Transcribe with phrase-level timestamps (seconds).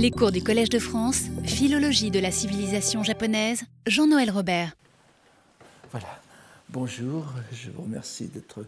[0.00, 4.76] Les cours du Collège de France, Philologie de la civilisation japonaise, Jean-Noël Robert.
[5.90, 6.06] Voilà.
[6.68, 8.64] Bonjour, je vous remercie d'être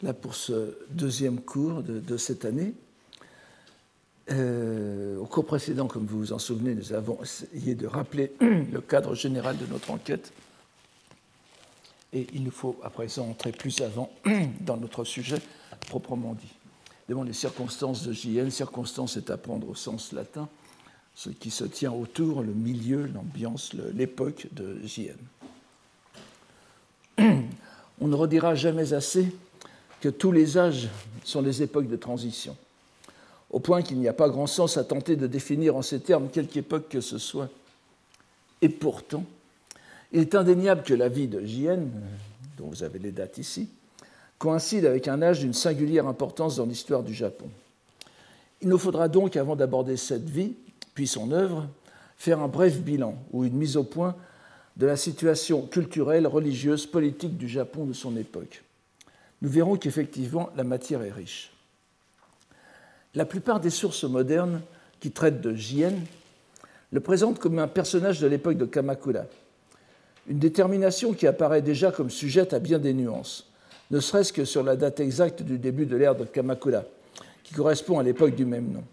[0.00, 2.72] là pour ce deuxième cours de, cette année.
[4.30, 8.80] Euh, au cours précédent, comme vous vous en souvenez, nous avons essayé de rappeler le
[8.80, 10.32] cadre général de notre enquête.
[12.14, 14.10] Et il nous faut à présent entrer plus avant
[14.60, 15.36] dans notre sujet
[15.86, 16.54] proprement dit.
[17.10, 20.48] Devant les circonstances de JN, circonstance est à prendre au sens latin,
[21.14, 25.16] ce qui se tient autour, le milieu, l'ambiance, l'époque de JN.
[28.00, 29.32] On ne redira jamais assez
[30.00, 30.88] que tous les âges
[31.24, 32.56] sont des époques de transition,
[33.50, 36.28] au point qu'il n'y a pas grand sens à tenter de définir en ces termes
[36.28, 37.48] quelque époque que ce soit.
[38.60, 39.24] Et pourtant,
[40.12, 41.88] il est indéniable que la vie de JN,
[42.58, 43.68] dont vous avez les dates ici,
[44.38, 47.48] coïncide avec un âge d'une singulière importance dans l'histoire du Japon.
[48.60, 50.54] Il nous faudra donc, avant d'aborder cette vie,
[50.94, 51.68] puis son œuvre,
[52.16, 54.16] faire un bref bilan ou une mise au point
[54.76, 58.62] de la situation culturelle, religieuse, politique du Japon de son époque.
[59.42, 61.52] Nous verrons qu'effectivement la matière est riche.
[63.14, 64.62] La plupart des sources modernes
[65.00, 65.92] qui traitent de Jien
[66.90, 69.24] le présentent comme un personnage de l'époque de Kamakura,
[70.28, 73.52] une détermination qui apparaît déjà comme sujette à bien des nuances
[73.92, 76.82] ne serait-ce que sur la date exacte du début de l'ère de Kamakura,
[77.44, 78.84] qui correspond à l'époque du même nom,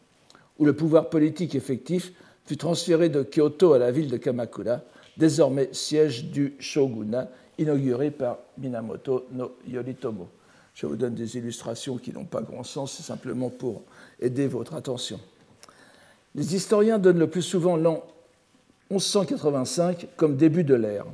[0.60, 2.12] où le pouvoir politique effectif
[2.46, 4.82] fut transféré de Kyoto à la ville de Kamakura,
[5.18, 10.28] désormais siège du shogunat, inauguré par Minamoto no Yoritomo.
[10.74, 13.84] Je vous donne des illustrations qui n'ont pas grand sens, c'est simplement pour
[14.20, 15.20] aider votre attention.
[16.36, 18.04] Les historiens donnent le plus souvent l'an
[18.92, 21.06] 1185 comme début de l'ère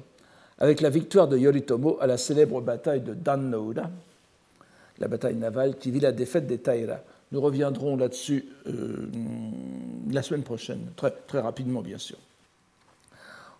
[0.60, 3.90] avec la victoire de Yoritomo à la célèbre bataille de Dannoura,
[5.00, 7.00] la bataille navale qui vit la défaite des Taira.
[7.32, 9.10] Nous reviendrons là-dessus euh,
[10.10, 12.18] la semaine prochaine, très, rapidement bien sûr.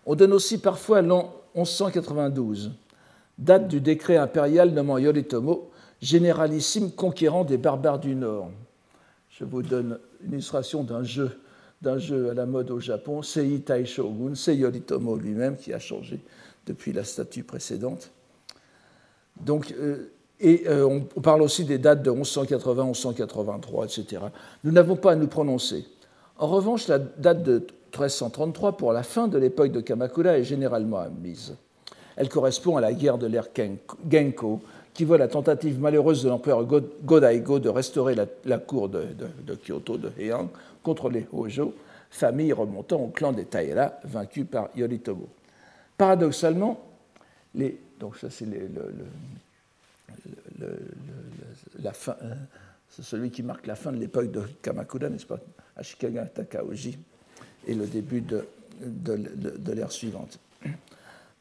[0.06, 2.72] On donne aussi parfois l'an 1192,
[3.38, 5.70] date du décret impérial nommant Yoritomo
[6.00, 8.50] généralissime conquérant des barbares du Nord.
[9.30, 11.40] Je vous donne une illustration d'un jeu,
[11.82, 16.20] d'un jeu à la mode au Japon, Sei Taishogun, c'est Yoritomo lui-même qui a changé
[16.66, 18.10] depuis la statue précédente.
[19.40, 20.10] Donc, euh,
[20.40, 24.22] et euh, on parle aussi des dates de 1180, 1183, etc.
[24.64, 25.86] Nous n'avons pas à nous prononcer.
[26.38, 30.98] En revanche, la date de 1333 pour la fin de l'époque de Kamakura est généralement
[30.98, 31.56] admise.
[32.16, 33.48] Elle correspond à la guerre de l'ère
[34.10, 34.60] Genko,
[34.92, 36.66] qui voit la tentative malheureuse de l'empereur
[37.04, 39.06] Godaigo de restaurer la, cour de,
[39.62, 40.48] Kyoto de Heian
[40.82, 41.74] contre les Hojo,
[42.10, 45.28] famille remontant au clan des Taira, vaincu par Yoritomo.
[45.98, 46.80] Paradoxalement,
[47.54, 48.46] les, donc ça c'est
[52.08, 52.36] hein,
[52.88, 55.40] c'est celui qui marque la fin de l'époque de Kamakura, n'est-ce pas,
[55.76, 56.98] Ashikaga Takaoji,
[57.66, 58.44] et le début de,
[58.80, 60.38] de l'ère suivante.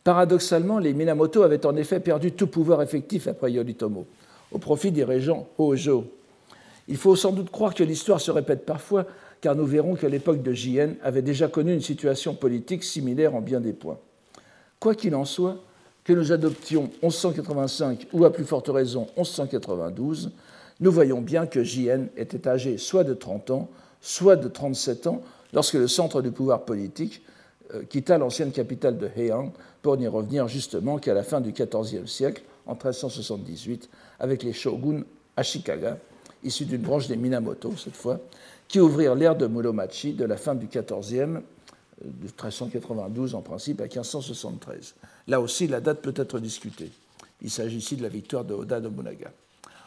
[0.04, 4.06] Paradoxalement, les Minamoto avaient en effet perdu tout pouvoir effectif après Yoritomo,
[4.52, 6.06] au profit des régents Hojo.
[6.88, 9.08] Il faut sans doute croire que l'histoire se répète parfois,
[9.42, 13.42] car nous verrons que l'époque de Jien avait déjà connu une situation politique similaire en
[13.42, 13.98] bien des points.
[14.80, 15.64] Quoi qu'il en soit,
[16.06, 20.32] que nous adoptions 1185 ou à plus forte raison 1192,
[20.80, 23.70] nous voyons bien que JN était âgé soit de 30 ans,
[24.02, 25.22] soit de 37 ans
[25.52, 27.24] lorsque le centre du pouvoir politique
[27.74, 29.52] euh, quitta l'ancienne capitale de Heian
[29.82, 33.90] pour n'y revenir justement qu'à la fin du XIVe siècle, en 1378,
[34.20, 35.04] avec les shoguns
[35.36, 35.98] Ashikaga,
[36.44, 38.20] issus d'une branche des Minamoto cette fois,
[38.68, 41.42] qui ouvrirent l'ère de Muromachi de la fin du XIVe
[42.04, 44.96] de 1392 en principe à 1573.
[45.28, 46.92] Là aussi, la date peut être discutée.
[47.42, 49.32] Il s'agit ici de la victoire de Oda Nobunaga.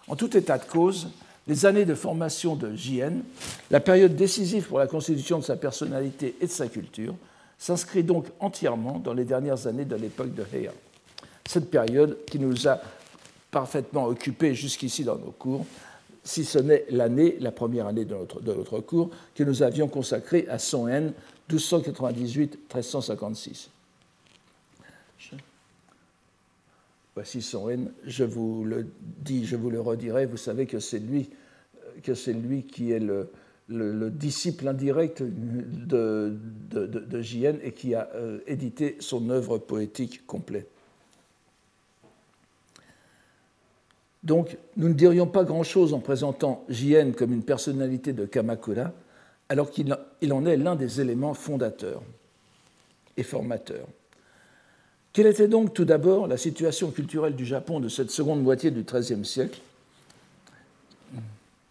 [0.09, 1.09] En tout état de cause,
[1.47, 3.13] les années de formation de Jien,
[3.71, 7.15] la période décisive pour la constitution de sa personnalité et de sa culture,
[7.59, 10.73] s'inscrit donc entièrement dans les dernières années de l'époque de Heian.
[11.47, 12.81] Cette période qui nous a
[13.51, 15.65] parfaitement occupés jusqu'ici dans nos cours,
[16.23, 19.89] si ce n'est l'année, la première année de notre, de notre, cours, que nous avions
[19.89, 20.87] consacrée à Son
[21.51, 23.69] 1298-1356.
[27.15, 31.01] Voici son N, je vous le dis, je vous le redirai, vous savez que c'est
[31.01, 31.29] lui,
[32.63, 33.29] qui est le,
[33.69, 36.37] le, disciple indirect de,
[36.71, 40.69] de, de, JN et qui a euh, édité son œuvre poétique complète.
[44.23, 48.93] Donc, nous ne dirions pas grand-chose en présentant JN comme une personnalité de Kamakura,
[49.49, 49.93] alors qu'il
[50.33, 52.03] en est l'un des éléments fondateurs
[53.17, 53.87] et formateurs.
[55.13, 58.83] Quelle était donc tout d'abord la situation culturelle du Japon de cette seconde moitié du
[58.83, 59.61] XIIIe siècle,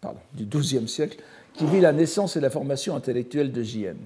[0.00, 1.18] pardon, du XIIe siècle,
[1.54, 3.96] qui vit la naissance et la formation intellectuelle de JN.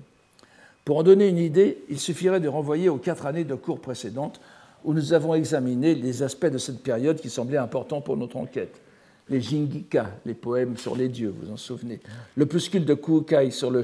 [0.84, 4.40] Pour en donner une idée, il suffirait de renvoyer aux quatre années de cours précédentes
[4.84, 8.80] où nous avons examiné les aspects de cette période qui semblaient importants pour notre enquête.
[9.28, 12.00] Les Jingika, les poèmes sur les dieux, vous en souvenez.
[12.36, 13.82] Le pluscule de Kukai sur le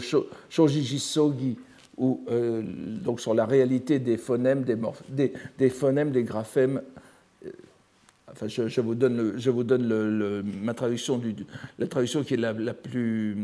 [0.50, 1.56] Shojijisogi,
[1.96, 2.62] ou euh,
[3.02, 4.64] donc sur la réalité des phonèmes,
[5.08, 6.81] des, des phonèmes, des graphèmes
[8.32, 11.35] Enfin, je, vous donne, je vous donne ma traduction, du,
[11.79, 13.37] la traduction qui est la, plus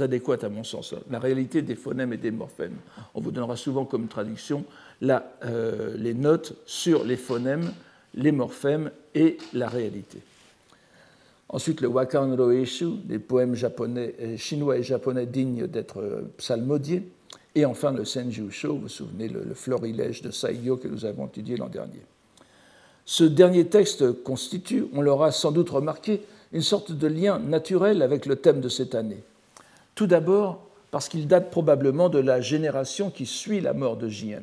[0.00, 0.94] adéquate à mon sens.
[1.10, 2.76] La réalité des phonèmes et des morphèmes.
[3.14, 4.64] On vous donnera souvent comme traduction
[5.00, 7.72] la, euh, les notes sur les phonèmes,
[8.14, 10.18] les morphèmes et la réalité.
[11.54, 17.04] Ensuite, le Wakan Roeshu, des poèmes euh, chinois et japonais dignes d'être euh, psalmodiés.
[17.54, 21.04] Et enfin, le Senju Sho, vous vous souvenez, le, le florilège de Saigyo que nous
[21.04, 22.00] avons étudié l'an dernier.
[23.04, 26.22] Ce dernier texte constitue, on l'aura sans doute remarqué,
[26.52, 29.22] une sorte de lien naturel avec le thème de cette année.
[29.94, 30.60] Tout d'abord
[30.90, 34.42] parce qu'il date probablement de la génération qui suit la mort de Jien,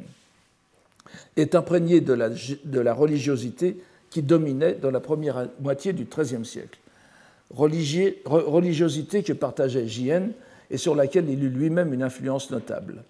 [1.35, 3.75] est imprégné de la, de la religiosité
[4.09, 6.79] qui dominait dans la première moitié du XIIIe siècle.
[7.53, 10.29] Religiosité que partageait Jien
[10.69, 13.03] et sur laquelle il eut lui-même une influence notable.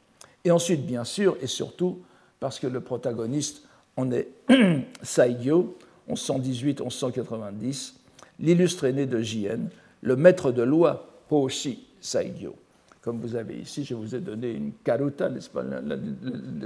[0.43, 1.99] Et ensuite, bien sûr, et surtout,
[2.39, 3.63] parce que le protagoniste
[3.97, 4.27] on est
[5.01, 5.77] Saigyo,
[6.09, 7.93] 1118-1190,
[8.39, 9.59] l'illustre aîné de Jien,
[10.01, 12.55] le maître de loi Hoshi Saigyo.
[13.01, 16.59] Comme vous avez ici, je vous ai donné une karuta, n'est-ce pas, l'une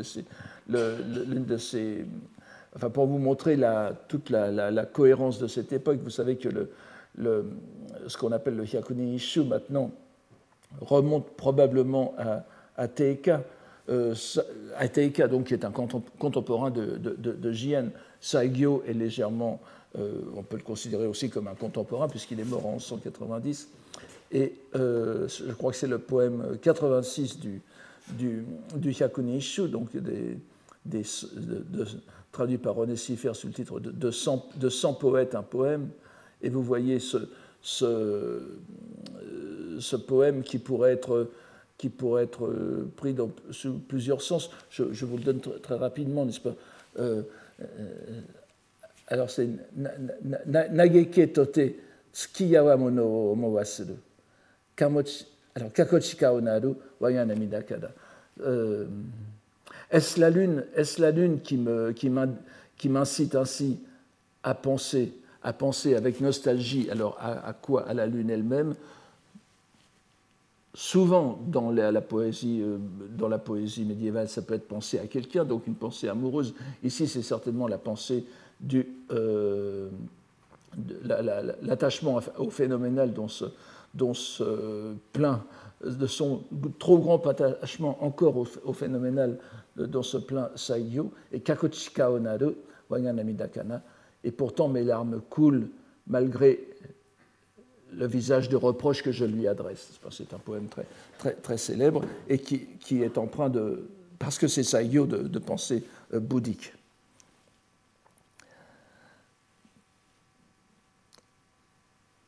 [1.45, 2.06] de ces,
[2.75, 3.57] enfin pour vous montrer
[4.10, 6.00] toute la, cohérence de cette époque.
[6.04, 6.69] Vous savez que le,
[7.18, 9.92] ce qu'on appelle le Hyakuni Ishu maintenant
[10.82, 12.14] remonte probablement
[12.76, 13.44] à, Teika,
[13.90, 14.14] euh,
[14.78, 17.54] Ateika, donc, qui est un contemporain de, de,
[18.20, 19.62] Saigyo est légèrement,
[19.98, 23.70] euh, on peut le considérer aussi comme un contemporain, puisqu'il est mort en 1190.
[24.32, 27.62] Et euh, je crois que c'est le poème 86 du,
[28.10, 28.46] du,
[28.76, 28.96] du
[29.70, 29.90] donc
[32.32, 35.90] traduit par René Siffer sous le titre de, de 100, de 100 poètes, un poème.
[36.42, 37.18] Et vous voyez ce,
[37.62, 38.42] ce,
[40.08, 41.30] poème qui pourrait être
[41.78, 43.14] qui pourrait être euh, pris
[43.52, 44.50] sous plusieurs sens.
[44.70, 46.56] Je, vous le donne très, rapidement, n'est-ce pas?
[47.00, 47.24] Euh,
[47.60, 47.66] euh,
[49.08, 51.60] Alors c'est Nageke tote
[52.14, 53.96] tsukiyawa mono mowasuru.
[54.78, 57.92] Alors, kakochika onaru wayanamidakada.
[59.92, 63.80] Est-ce la lune, est la lune qui m'incite qui ainsi
[64.44, 65.14] à penser,
[65.46, 68.76] à penser avec nostalgie Alors à, quoi À la lune elle-même
[70.74, 72.78] souvent dans la, poésie, euh,
[73.18, 76.54] dans la poésie médiévale, ça peut être pensé à quelqu'un, donc une pensée amoureuse.
[76.84, 78.26] Ici, c'est certainement la pensée
[78.60, 79.88] du euh,
[81.62, 83.46] l'attachement au phénoménal dont se,
[83.94, 85.42] dont se plaint,
[85.86, 86.44] de son
[86.78, 89.38] trop grand attachement encore au, phénoménal
[89.78, 92.56] dont se plaint Saigyo, et Kakochika Onaru,
[92.90, 93.82] Wayanamidakana,
[94.25, 95.69] et pourtant mes larmes coulent
[96.07, 96.60] malgré
[97.94, 99.92] le visage de reproche que je lui adresse.
[100.12, 100.68] C'est un poème
[101.18, 103.88] très, très, célèbre et qui, qui, est empreint de,
[104.19, 105.83] parce que c'est Saigyo, de, de pensée
[106.13, 106.74] euh, bouddhique.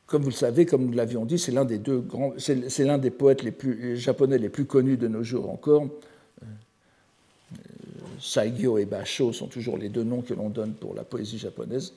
[0.06, 2.96] Comme vous le savez, comme nous l'avions dit, c'est l'un des deux grands, c'est l'un
[2.96, 5.86] des poètes les plus japonais les plus connus de nos jours encore.
[8.20, 11.92] Saigyo et Basho sont toujours les deux noms que l'on donne pour la poésie japonaise.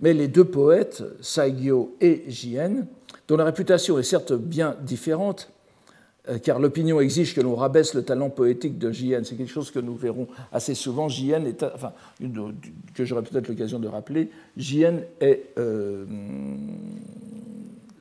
[0.00, 2.86] Mais les deux poètes, Saigyo et Jien,
[3.28, 5.50] dont la réputation est certes bien différente,
[6.28, 9.22] euh, car l'opinion exige que l'on rabaisse le talent poétique de Jien.
[9.24, 11.08] C'est quelque chose que nous verrons assez souvent.
[11.08, 11.92] Jien est, enfin,
[12.94, 16.04] que j'aurai peut-être l'occasion de rappeler, Jien est, euh,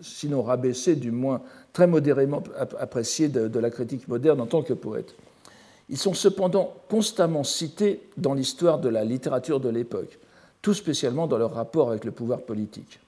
[0.01, 1.41] sinon rabaissé, du moins
[1.71, 2.43] très modérément
[2.79, 5.15] apprécié de la critique moderne en tant que poète.
[5.89, 10.19] Ils sont cependant constamment cités dans l'histoire de la littérature de l'époque
[10.65, 12.99] tout spécialement dans leur rapport avec le pouvoir politique.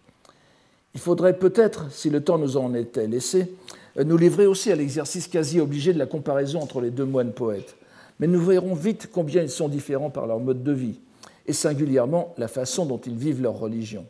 [0.94, 3.52] Il faudrait peut-être, si le temps nous en était laissé,
[3.96, 7.76] nous livrer aussi à l'exercice quasi obligé de la comparaison entre les deux moines poètes.
[8.20, 11.00] Mais nous verrons vite combien ils sont différents par leur mode de vie,
[11.48, 14.06] et singulièrement la façon dont ils vivent leur religion.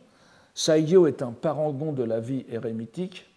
[0.54, 3.27] Saigyo est un parangon de la vie érémitique,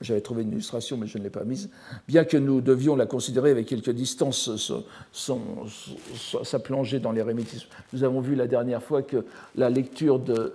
[0.00, 1.70] j'avais trouvé une illustration, mais je ne l'ai pas mise.
[2.06, 4.72] Bien que nous devions la considérer avec quelques distances,
[5.12, 7.68] sa plongée dans l'érémitisme.
[7.92, 9.24] Nous avons vu la dernière fois que
[9.56, 10.54] la lecture de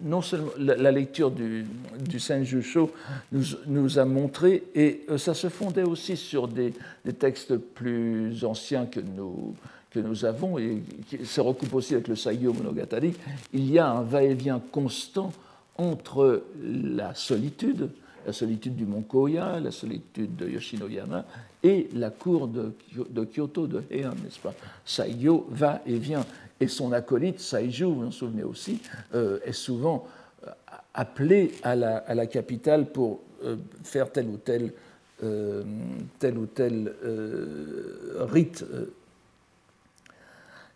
[0.00, 1.66] non seulement la, lecture du,
[1.98, 2.92] du Senjusho
[3.32, 6.72] nous, nous, a montré, et euh, ça se fondait aussi sur des,
[7.18, 9.54] textes plus anciens que nous,
[9.90, 13.14] que nous avons, et qui se recoupe aussi avec le Saigyo Monogatari,
[13.52, 15.32] il y a un va-et-vient constant
[15.76, 17.90] entre la solitude,
[18.28, 21.24] la solitude du mont Koya, la solitude de Yoshinoyama
[21.62, 22.74] et la cour de,
[23.24, 24.52] Kyoto de Heian, n'est-ce pas?
[24.84, 26.26] Saigyo va et vient.
[26.60, 28.82] Et son acolyte, Saiju, vous vous en souvenez aussi,
[29.14, 30.06] euh, est souvent
[30.46, 30.50] euh,
[30.92, 34.74] appelé à la, capitale pour euh, faire tel ou tel,
[36.18, 36.92] tel, ou tel
[38.30, 38.66] rite.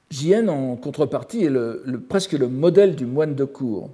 [0.09, 3.91] Jien, en contrepartie, est presque le modèle du moine de cour.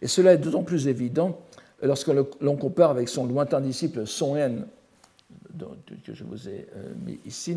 [0.00, 1.40] Et cela est d'autant plus évident
[1.82, 2.10] lorsque
[2.40, 4.64] l'on compare avec son lointain disciple Son En,
[6.04, 7.56] que je vous ai euh, mis ici,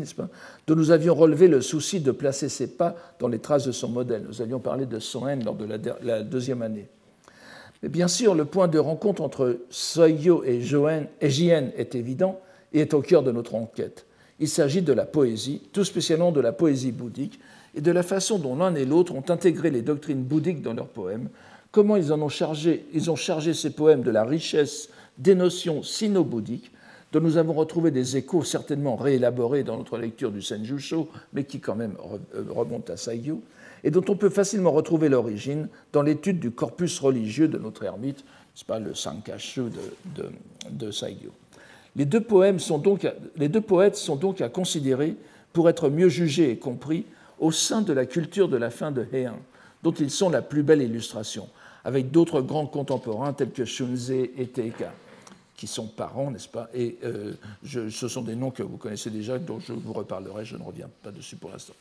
[0.66, 3.88] dont nous avions relevé le souci de placer ses pas dans les traces de son
[3.88, 4.24] modèle.
[4.26, 5.66] Nous avions parlé de Son En lors de
[6.02, 6.88] la, deuxième année.
[7.82, 10.60] Mais bien sûr, le point de rencontre entre Soyo et,
[11.20, 12.40] et Jien est évident
[12.72, 14.06] et est au cœur de notre enquête.
[14.40, 17.38] Il s'agit de la poésie, tout spécialement de la poésie bouddhique,
[17.76, 20.88] et de la façon dont l'un et l'autre ont intégré les doctrines bouddhiques dans leurs
[20.88, 21.28] poèmes,
[21.74, 25.82] comment ils en ont chargé, ils ont chargé ces poèmes de la richesse des notions
[25.82, 26.70] sino-bouddhiques,
[27.10, 31.58] dont nous avons retrouvé des échos certainement réélaborés dans notre lecture du Senjusho, mais qui
[31.58, 31.96] quand même
[32.36, 33.42] euh, remontent à Saigyo,
[33.82, 38.18] et dont on peut facilement retrouver l'origine dans l'étude du corpus religieux de notre ermite,
[38.18, 39.62] n'est pas, le Sankashu
[40.14, 40.30] de,
[40.78, 40.90] de.
[41.96, 43.04] Les deux, poèmes sont donc,
[43.36, 45.16] les deux poètes sont donc à considérer
[45.52, 47.04] pour être mieux jugés et compris
[47.40, 49.38] au sein de la culture de la fin de Heian,
[49.82, 51.48] dont ils sont la plus belle illustration,
[51.84, 54.92] avec d'autres grands contemporains tels que Shunze et Teika,
[55.56, 56.68] qui sont parents, n'est-ce pas?
[56.74, 60.56] Et euh, ce sont des noms que vous connaissez déjà, dont je vous reparlerai, je
[60.56, 61.74] ne reviens pas dessus pour l'instant.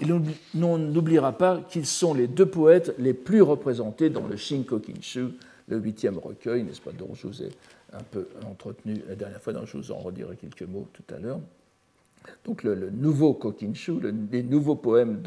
[0.00, 4.80] Et l'on n'oubliera pas qu'ils sont les deux poètes les plus représentés dans le Shinko
[4.80, 5.28] Kinshu,
[5.68, 7.50] le huitième recueil, n'est-ce pas, dont je vous ai
[7.92, 11.18] un peu entretenu la dernière fois, dont je vous en redirai quelques mots tout à
[11.18, 11.38] l'heure.
[12.44, 13.94] Donc le, nouveau Kokinshu,
[14.30, 15.22] les nouveaux poèmes,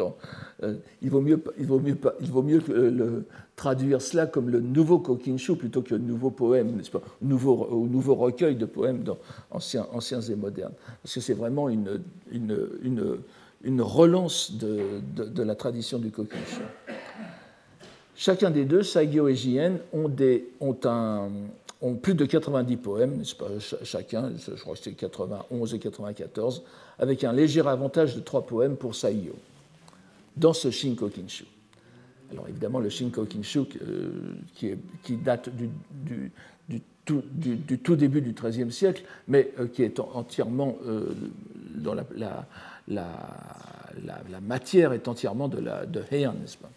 [0.63, 3.25] euh, il, vaut mieux, il, vaut mieux, il vaut mieux le,
[3.55, 8.15] traduire cela comme le nouveau Kokinshu plutôt que le nouveau poème, pas, nouveau, ou nouveau
[8.15, 9.17] recueil de poèmes dans,
[9.51, 10.73] anciens, anciens et modernes.
[11.01, 12.01] Parce que c'est vraiment une,
[12.31, 13.17] une, une,
[13.63, 16.61] une relance de, de, la tradition du Kokinshu.
[18.15, 21.29] Chacun des deux, Saigyo et Jien, ont, des, ont un,
[21.81, 23.23] ont plus de 90 poèmes,
[23.83, 26.63] chacun, je crois que c'est 91 et 94,
[26.99, 29.35] avec un léger avantage de trois poèmes pour Saiyo,
[30.35, 31.45] dans ce Shinko Kinshu.
[32.31, 34.09] Alors évidemment, le Shinko Kinshu, euh,
[34.55, 36.31] qui, date du,
[37.05, 41.13] tout, début du XIIIe siècle, mais euh, qui est entièrement, euh,
[41.75, 42.05] dans la,
[44.41, 46.69] matière est entièrement de, la, de Heian, n'est-ce pas?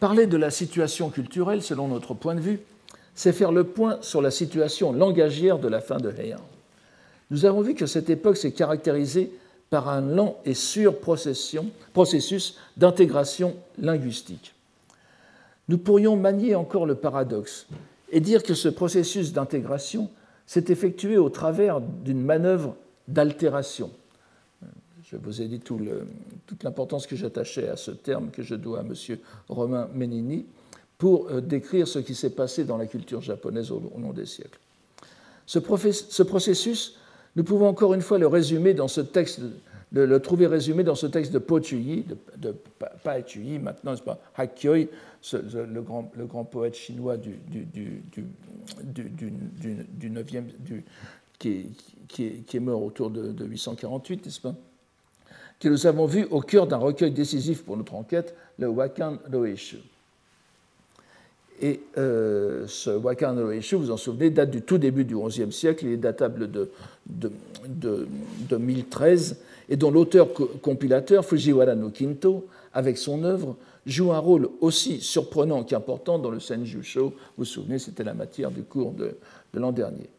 [0.00, 2.60] Parler de la situation culturelle, selon notre point de vue,
[3.14, 6.40] c'est faire le point sur la situation langagière de la fin de Heian.
[7.30, 9.32] Nous avons vu que cette époque s'est caractérisée
[9.70, 14.54] par un lent et sûr processus d'intégration linguistique.
[15.68, 17.66] Nous pourrions manier encore le paradoxe
[18.10, 20.10] et dire que ce processus d'intégration
[20.46, 22.76] s'est effectué au travers d'une manœuvre
[23.08, 23.90] d'altération.
[25.10, 28.82] Je vous ai dit toute l'importance que j'attachais à ce terme que je dois à
[28.82, 28.94] M.
[29.48, 30.46] Romain Menini
[31.04, 34.58] pour euh, décrire ce qui s'est passé dans la culture japonaise au long des siècles.
[35.44, 36.96] Ce, processus,
[37.36, 39.42] nous pouvons encore une fois le résumer dans ce texte,
[39.92, 42.54] le trouver résumé dans ce texte de Po Chuyi, de, de
[43.02, 44.86] pas Chuyi, maintenant, pas Hakkyoi,
[45.34, 48.22] le, grand, poète chinois du, du, du,
[48.82, 50.44] du 9e,
[51.38, 51.66] qui,
[52.50, 54.54] est, mort autour de, 848, n'est-ce pas
[55.60, 59.80] que nous avons vu au cœur d'un recueil décisif pour notre enquête, le Wakan Roeshu.
[61.64, 65.50] Et euh, ce Wakan no vous vous en souvenez, date du tout début du XIe
[65.50, 66.70] siècle, il est datable de,
[67.06, 67.32] de,
[68.50, 69.38] de, 1013,
[69.70, 73.56] et dont l'auteur-compilateur, Fujiwara no Kinto, avec son œuvre,
[73.86, 77.04] joue un rôle aussi surprenant qu'important dans le Senjusho.
[77.04, 79.14] Vous vous souvenez, c'était la matière du cours de
[79.54, 80.10] l'an dernier.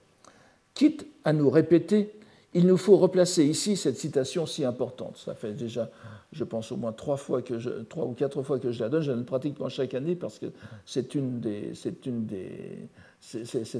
[0.73, 2.09] Quitte à nous répéter,
[2.55, 5.17] il nous faut replacer ici cette citation si importante.
[5.17, 5.89] Ça fait déjà
[6.35, 9.01] je pense au moins trois, ou quatre fois que je la donne.
[9.01, 10.47] Je la donne pratiquement chaque année parce que
[10.85, 11.15] c'est,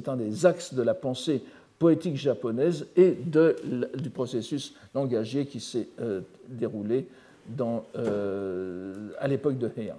[0.07, 1.43] un des axes de la pensée
[1.77, 7.07] poétique japonaise et du processus langagier qui s'est euh, déroulé
[7.59, 9.97] euh, à l'époque de Heian.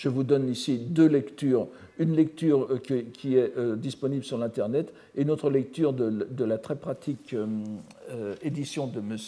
[0.00, 5.20] Je vous donne ici deux lectures, une lecture euh, qui est disponible sur l'Internet et
[5.20, 7.36] une autre lecture de, la très pratique
[8.42, 9.18] édition de M.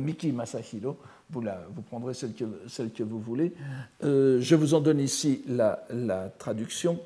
[0.00, 0.96] Miki Masahiro,
[1.30, 3.52] vous, prendrez celle que, vous voulez.
[4.04, 5.84] Euh, je vous en donne ici la,
[6.38, 7.00] traduction.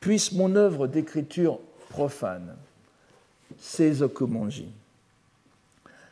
[0.00, 1.58] Puisse mon œuvre d'écriture
[1.90, 2.54] profane,
[3.58, 4.68] Seizokumonji,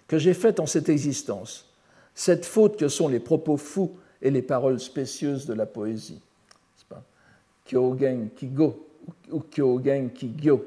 [0.09, 1.69] que j'ai faite en cette existence,
[2.15, 6.21] cette faute que sont les propos fous et les paroles spécieuses de la poésie.
[7.65, 8.87] Kyogen Kigo
[9.31, 10.65] ou Kyogen Kigyo,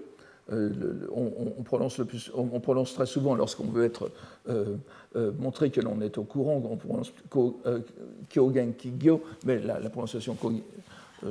[0.49, 4.11] on, prononce le plus, on, prononce très souvent lorsqu'on veut être
[5.39, 7.11] montré que l'on est au courant, on prononce
[8.29, 10.37] Kyogen Kigyo, mais la, prononciation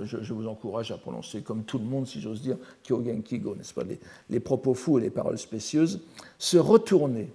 [0.05, 3.75] je, vous encourage à prononcer comme tout le monde, si j'ose dire, Kyogen Kigo, n'est-ce
[3.75, 3.85] pas?
[4.29, 6.01] Les, propos fous et les paroles spécieuses.
[6.39, 7.31] Se retourner,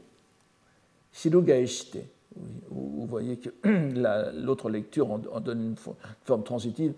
[1.14, 1.98] Shirugaeshite,
[2.70, 3.50] vous voyez que
[4.44, 5.76] l'autre lecture en, donne une
[6.24, 6.94] forme transitive,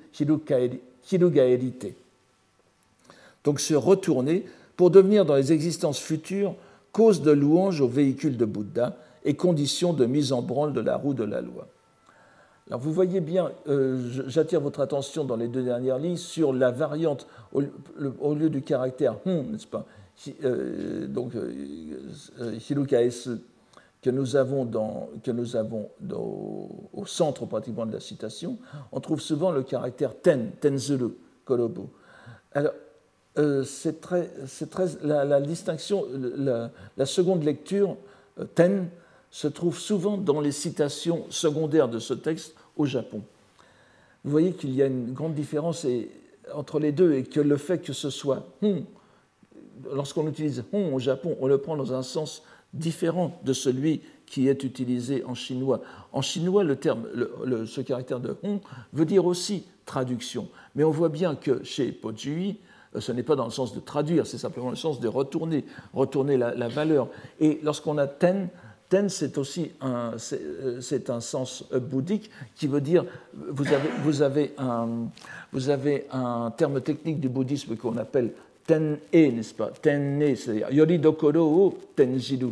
[1.11, 1.95] hirugaerite.
[3.43, 4.45] Donc se retourner
[4.75, 6.55] pour devenir dans les existences futures
[6.91, 8.95] cause de louange au véhicule de Bouddha
[9.25, 11.67] et condition de mise en branle de la roue de la loi.
[12.69, 16.71] Alors vous voyez bien, euh, j'attire votre attention dans les deux dernières lignes sur la
[16.71, 17.61] variante au,
[18.33, 19.85] lieu du caractère hon, n'est-ce pas
[20.43, 21.51] euh, Donc euh,
[24.03, 28.57] que nous avons, dans, que nous avons au centre pratiquement de la citation,
[28.91, 31.13] on trouve souvent le caractère ten, tenzuru,
[31.45, 31.83] korobu.
[32.51, 32.73] Alors,
[33.39, 34.29] euh, c'est très,
[34.69, 36.05] très, la, distinction,
[36.97, 37.95] la, seconde lecture,
[38.39, 38.89] euh, ten,
[39.31, 43.23] se trouve souvent dans les citations secondaires de ce texte au Japon.
[44.23, 45.87] Vous voyez qu'il y a une grande différence
[46.53, 48.83] entre les deux et que le fait que ce soit hon,
[49.91, 52.43] lorsqu'on utilise hon au Japon, on le prend dans un sens
[52.73, 55.81] différent de celui qui est utilisé en chinois.
[56.11, 57.05] En chinois, le terme,
[57.67, 58.59] ce caractère de hong
[58.91, 60.47] veut dire aussi traduction.
[60.75, 62.57] Mais on voit bien que chez Pojui,
[62.95, 65.65] euh, ce n'est pas dans le sens de traduire, c'est simplement le sens de retourner,
[65.93, 67.09] retourner la, valeur.
[67.39, 68.49] Et lorsqu'on a ten,
[68.89, 74.53] ten c'est aussi un, c'est un sens bouddhique qui veut dire, vous avez, vous avez,
[74.57, 74.87] un,
[75.51, 78.33] vous avez un terme technique du bouddhisme qu'on appelle
[78.65, 79.71] ten-e, n'est-ce pas?
[79.81, 82.51] Ten-e, c'est-à-dire yori dokoro tenjiru,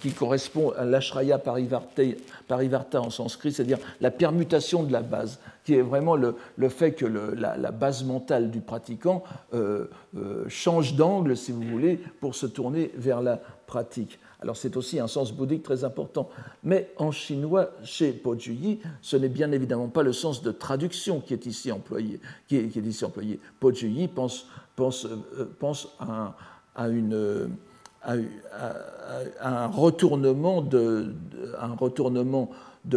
[0.00, 5.82] qui correspond à l'ashraya parivarta en sanskrit, c'est-à-dire la permutation de la base, qui est
[5.82, 6.34] vraiment le,
[6.68, 12.34] fait que la, base mentale du pratiquant euh, euh, change d'angle, si vous voulez, pour
[12.34, 14.18] se tourner vers la pratique.
[14.44, 16.28] Alors c'est aussi un sens bouddhique très important.
[16.62, 21.32] Mais en chinois, chez Pojuyi, ce n'est bien évidemment pas le sens de traduction qui
[21.32, 22.20] est ici employé.
[22.46, 23.40] Qui est, ici employé.
[24.14, 26.36] Pense, pense, euh, pense à,
[29.40, 31.14] un, retournement de,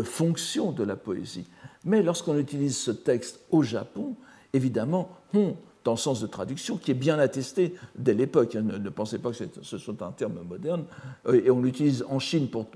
[0.04, 1.48] fonction de la poésie.
[1.86, 4.18] Mais lorsqu'on utilise ce texte au Japon,
[4.52, 5.56] évidemment, on
[5.88, 8.56] dans le sens de traduction, qui est bien attesté dès l'époque.
[8.56, 10.84] Ne, pensez pas que ce soit un terme moderne.
[11.28, 12.68] Euh, et on l'utilise en Chine pour,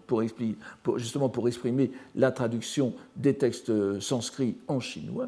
[0.97, 5.28] justement pour exprimer la traduction des textes sanscrits en chinois.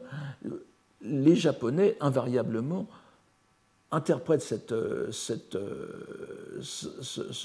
[1.01, 2.87] Les Japonais, invariablement,
[3.91, 4.63] interprètent ce,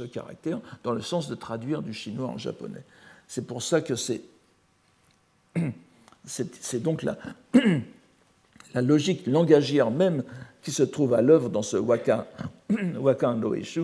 [0.05, 2.85] caractère dans le sens de traduire du chinois en japonais.
[3.27, 4.23] C'est pour ça que c'est,
[6.81, 7.19] donc la,
[8.75, 10.23] la logique langagière même
[10.63, 12.27] qui se trouve à l'œuvre dans ce waka,
[13.01, 13.83] waka Eshu,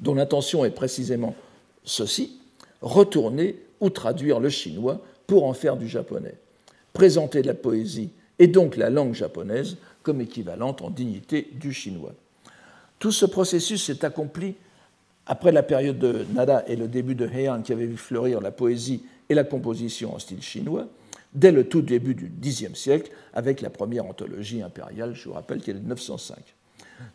[0.00, 1.34] dont l'intention est précisément
[1.84, 2.38] ceci,
[2.80, 6.34] retourner ou traduire le chinois pour en faire du japonais,
[6.92, 12.14] présenter la poésie et donc la langue japonaise comme équivalente en dignité du chinois.
[12.98, 14.54] Tout ce processus s'est accompli
[15.26, 18.50] après la période de Nada et le début de Heian qui avait vu fleurir la
[18.50, 20.86] poésie et la composition en style chinois,
[21.34, 25.60] dès le tout début du Xe siècle, avec la première anthologie impériale, je vous rappelle
[25.60, 26.36] qu'elle est de 905.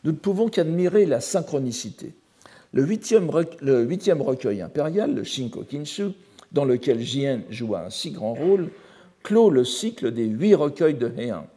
[0.03, 2.13] Nous ne pouvons qu'admirer la synchronicité.
[2.73, 6.09] Le huitième, recueil impérial, le Shinko Kinshu,
[6.51, 8.69] dans lequel Jien joua un si grand rôle,
[9.23, 11.47] clôt le cycle des huit recueils de Heian,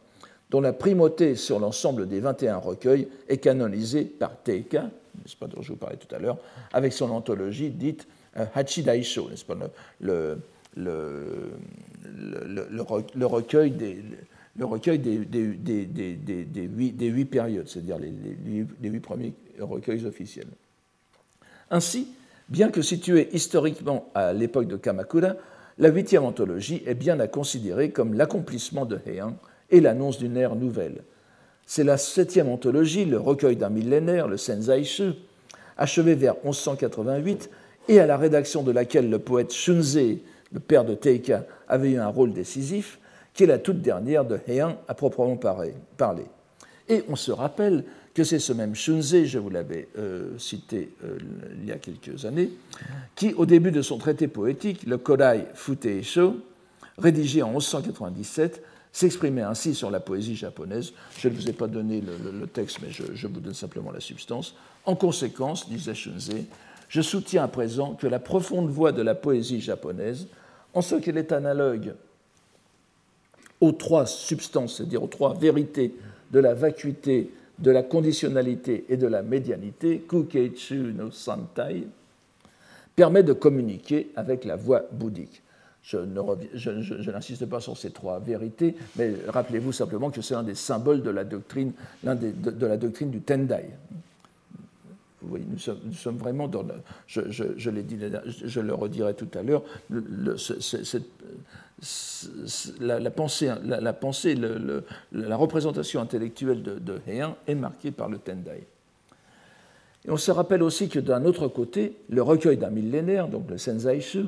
[0.50, 5.62] dont la primauté sur l'ensemble des 21 recueils est canonisée par Teika, n'est-ce pas, dont
[5.62, 6.38] je vous parlais tout à l'heure,
[6.72, 9.56] avec son anthologie dite euh, Hachidaisho, n'est-ce pas,
[10.00, 10.38] le,
[10.76, 11.52] le,
[13.26, 14.02] recueil des,
[14.56, 18.12] le recueil des, des, des, huit, périodes, c'est-à-dire les,
[18.80, 20.48] les, huit premiers recueils officiels.
[21.70, 22.08] Ainsi,
[22.48, 25.34] bien que située historiquement à l'époque de Kamakura,
[25.78, 29.36] la huitième anthologie est bien à considérer comme l'accomplissement de Heian
[29.70, 31.04] et l'annonce d'une ère nouvelle.
[31.66, 35.12] C'est la septième anthologie, le recueil d'un millénaire, le Senzaishu,
[35.76, 37.50] achevé vers 1188
[37.88, 41.98] et à la rédaction de laquelle le poète Shunzei le père de Teika, avait eu
[41.98, 42.98] un rôle décisif,
[43.34, 46.24] qui est la toute dernière de Heian à proprement parler.
[46.88, 47.84] Et on se rappelle
[48.14, 51.18] que c'est ce même Shunzei, je vous l'avais euh, cité euh,
[51.60, 52.50] il y a quelques années,
[53.14, 56.36] qui, au début de son traité poétique, le Kodai Futeisho,
[56.96, 60.92] rédigé en 1197, s'exprimait ainsi sur la poésie japonaise.
[61.18, 64.56] Je ne vous ai pas donné le, texte, mais je, vous donne simplement la substance.
[64.84, 66.46] En conséquence, disait Shunzei,
[66.88, 70.26] je soutiens à présent que la profonde voix de la poésie japonaise
[70.74, 71.94] en ce qu'elle est analogue
[73.60, 75.94] aux trois substances, c'est-à-dire aux trois vérités
[76.30, 81.86] de la vacuité, de la conditionnalité et de la médianité, Kukeichu no Santai,
[82.94, 85.42] permet de communiquer avec la voix bouddhique.
[85.82, 91.02] Je, n'insiste pas sur ces trois vérités, mais rappelez-vous simplement que c'est un des symboles
[91.02, 91.72] de la doctrine,
[92.04, 93.70] l'un de, la doctrine du Tendai.
[95.20, 96.64] Vous voyez, nous sommes, vraiment dans
[97.06, 99.62] je, l'ai dit, je le redirai tout à l'heure,
[102.80, 104.36] la, pensée, la, pensée
[105.12, 108.66] la représentation intellectuelle de, de Heian est marquée par le Tendai.
[110.06, 113.58] Et on se rappelle aussi que d'un autre côté, le recueil d'un millénaire, donc le
[113.58, 114.26] Senzaishu,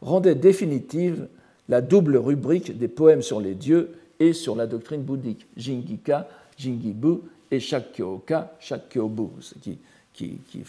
[0.00, 1.28] rendait définitive
[1.68, 7.20] la double rubrique des poèmes sur les dieux et sur la doctrine bouddhique, Jingika, Jingibu
[7.50, 9.28] et Shakkyoka, Shakkyobu,
[9.60, 9.78] qui,
[10.20, 10.62] qui, qui,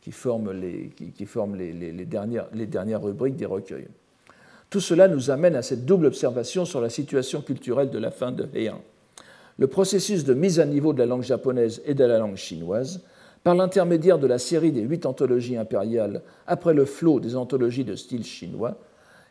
[0.00, 3.88] qui forment, les, qui, forment les, les, dernières, les dernières rubriques des recueils.
[4.70, 8.32] Tout cela nous amène à cette double observation sur la situation culturelle de la fin
[8.32, 8.80] de Heian.
[9.58, 13.02] Le processus de mise à niveau de la langue japonaise et de la langue chinoise
[13.44, 17.94] par l'intermédiaire de la série des huit anthologies impériales après le flot des anthologies de
[17.96, 18.78] style chinois,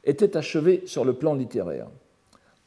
[0.04, 1.88] était achevé sur le plan littéraire.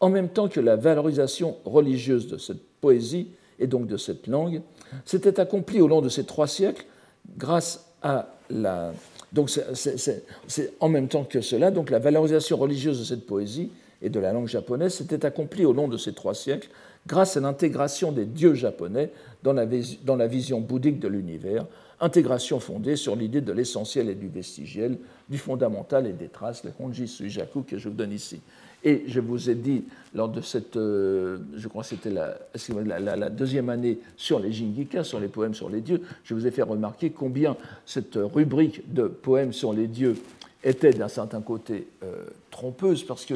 [0.01, 4.61] En même temps que la valorisation religieuse de cette poésie et donc de cette langue
[5.05, 6.87] s'était accomplie au long de ces trois siècles
[7.37, 8.93] grâce à la.
[9.33, 13.71] Donc, c'est en même temps que cela, donc la valorisation religieuse de cette poésie
[14.01, 16.69] et de la langue japonaise s'était accomplie au long de ces trois siècles
[17.07, 19.11] grâce à l'intégration des dieux japonais
[19.43, 21.67] dans la, vision bouddhique de l'univers,
[22.01, 24.99] intégration fondée sur l'idée de l'essentiel et du vestigiel,
[25.29, 28.41] du fondamental et des traces, les Honji Suijaku que je vous donne ici.
[28.85, 32.39] Et je vous ai dit, lors de cette, euh, je crois que c'était la,
[33.17, 36.51] la, deuxième année sur les Jingika, sur les poèmes sur les dieux, je vous ai
[36.51, 40.15] fait remarquer combien cette rubrique de poèmes sur les dieux
[40.65, 43.35] était d'un certain côté euh, trompeuse parce que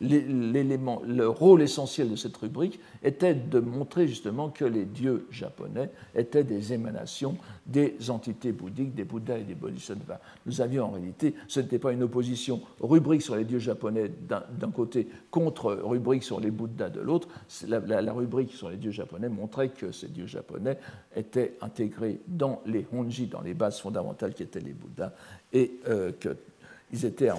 [0.00, 5.90] l'élément, le rôle essentiel de cette rubrique était de montrer justement que les dieux japonais
[6.14, 7.36] étaient des émanations
[7.68, 10.20] des entités bouddhiques, des Bouddhas et des Bodhisattvas.
[10.46, 14.70] Nous avions en réalité, ce n'était pas une opposition rubrique sur les dieux japonais d'un
[14.70, 17.28] côté contre rubrique sur les Bouddhas de l'autre.
[17.66, 20.78] La, rubrique sur les dieux japonais montrait que ces dieux japonais
[21.14, 25.12] étaient intégrés dans les honji, dans les bases fondamentales qui étaient les Bouddhas,
[25.52, 26.36] et euh, que
[26.92, 27.30] ils étaient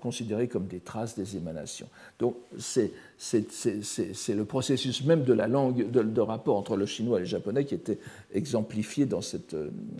[0.00, 1.88] considérés comme des traces des émanations.
[2.18, 7.26] Donc c'est le processus même de la langue, de, rapport entre le chinois et le
[7.26, 7.98] japonais qui était
[8.32, 9.56] exemplifié dans cette,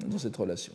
[0.06, 0.74] dans cette relation.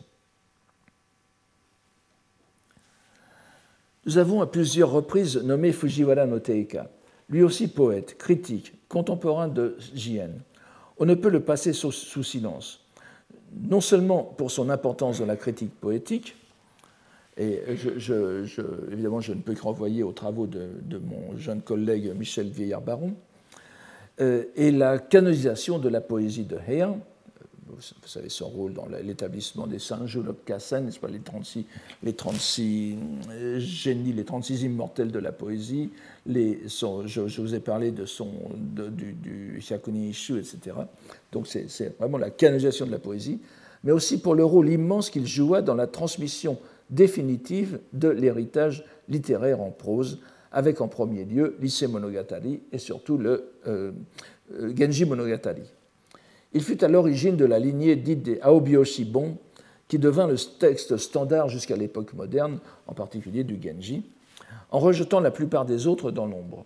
[4.05, 6.89] Nous avons à plusieurs reprises nommé Fujiwara no Teika,
[7.29, 10.29] lui aussi poète, critique, contemporain de Jien.
[10.97, 11.91] On ne peut le passer sous
[12.23, 12.81] silence,
[13.67, 16.35] non seulement pour son importance dans la critique poétique,
[17.37, 17.61] et
[18.91, 23.13] évidemment, je ne peux que renvoyer aux travaux de, mon jeune collègue Michel Vieillard-Baron.
[24.21, 27.01] Euh, et la canonisation de la poésie de Heian,
[27.67, 31.65] vous savez son rôle dans l'établissement des Sanju Kassen, n'est-ce pas, les 36,
[32.03, 32.97] les 36
[33.31, 35.89] euh, génies, les 36 immortels de la poésie,
[36.25, 40.77] je, vous ai parlé de son, du, du Hyakuni Ishu, etc.
[41.33, 43.39] Donc c'est vraiment la canonisation de la poésie,
[43.83, 46.57] mais aussi pour le rôle immense qu'il joua dans la transmission
[46.89, 50.19] définitive de l'héritage littéraire en prose,
[50.51, 53.91] avec en premier lieu l'Issei Monogatari et surtout le euh,
[54.53, 55.63] euh, Genji Monogatari.
[56.53, 59.37] Il fut à l'origine de la lignée dite des Aobyoshi-bon,
[59.87, 64.03] qui devint le texte standard jusqu'à l'époque moderne, en particulier du Genji,
[64.71, 66.65] en rejetant la plupart des autres dans l'ombre.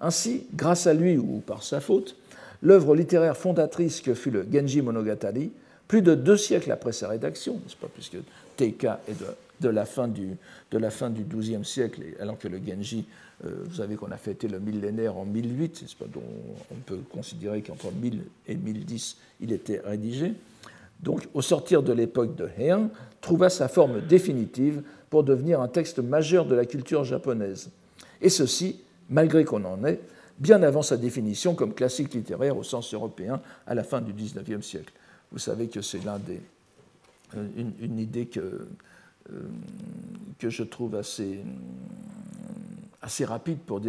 [0.00, 2.16] Ainsi, grâce à lui ou par sa faute,
[2.60, 5.52] l'œuvre littéraire fondatrice que fut le Genji Monogatari,
[5.88, 8.18] plus de deux siècles après sa rédaction, n'est-ce pas, puisque
[8.56, 9.26] Teika est de
[9.62, 10.36] de la fin du,
[10.70, 13.06] de la fin du XIIe siècle, alors que le Genji,
[13.44, 16.22] euh, vous savez qu'on a fêté le millénaire en 1008, pas, dont
[16.70, 20.34] on peut considérer qu'entre 1000 et 1010, il était rédigé.
[21.00, 25.98] Donc, au sortir de l'époque de Heian, trouva sa forme définitive pour devenir un texte
[25.98, 27.70] majeur de la culture japonaise.
[28.20, 30.00] Et ceci, malgré qu'on en ait,
[30.38, 34.64] bien avant sa définition comme classique littéraire au sens européen à la fin du XIXe
[34.64, 34.92] siècle.
[35.30, 36.40] Vous savez que c'est l'un des,
[37.36, 37.46] euh,
[37.80, 38.66] une, idée que
[40.38, 41.40] que je trouve assez,
[43.00, 43.86] assez rapide pour le,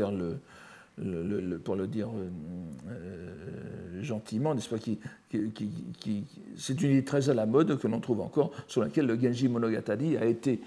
[1.87, 2.29] dire euh,
[2.89, 6.25] euh, gentiment, n'est-ce pas qui, qui,
[6.57, 9.47] C'est une idée très à la mode que l'on trouve encore, sur laquelle le Genji
[9.47, 10.61] Monogatari a été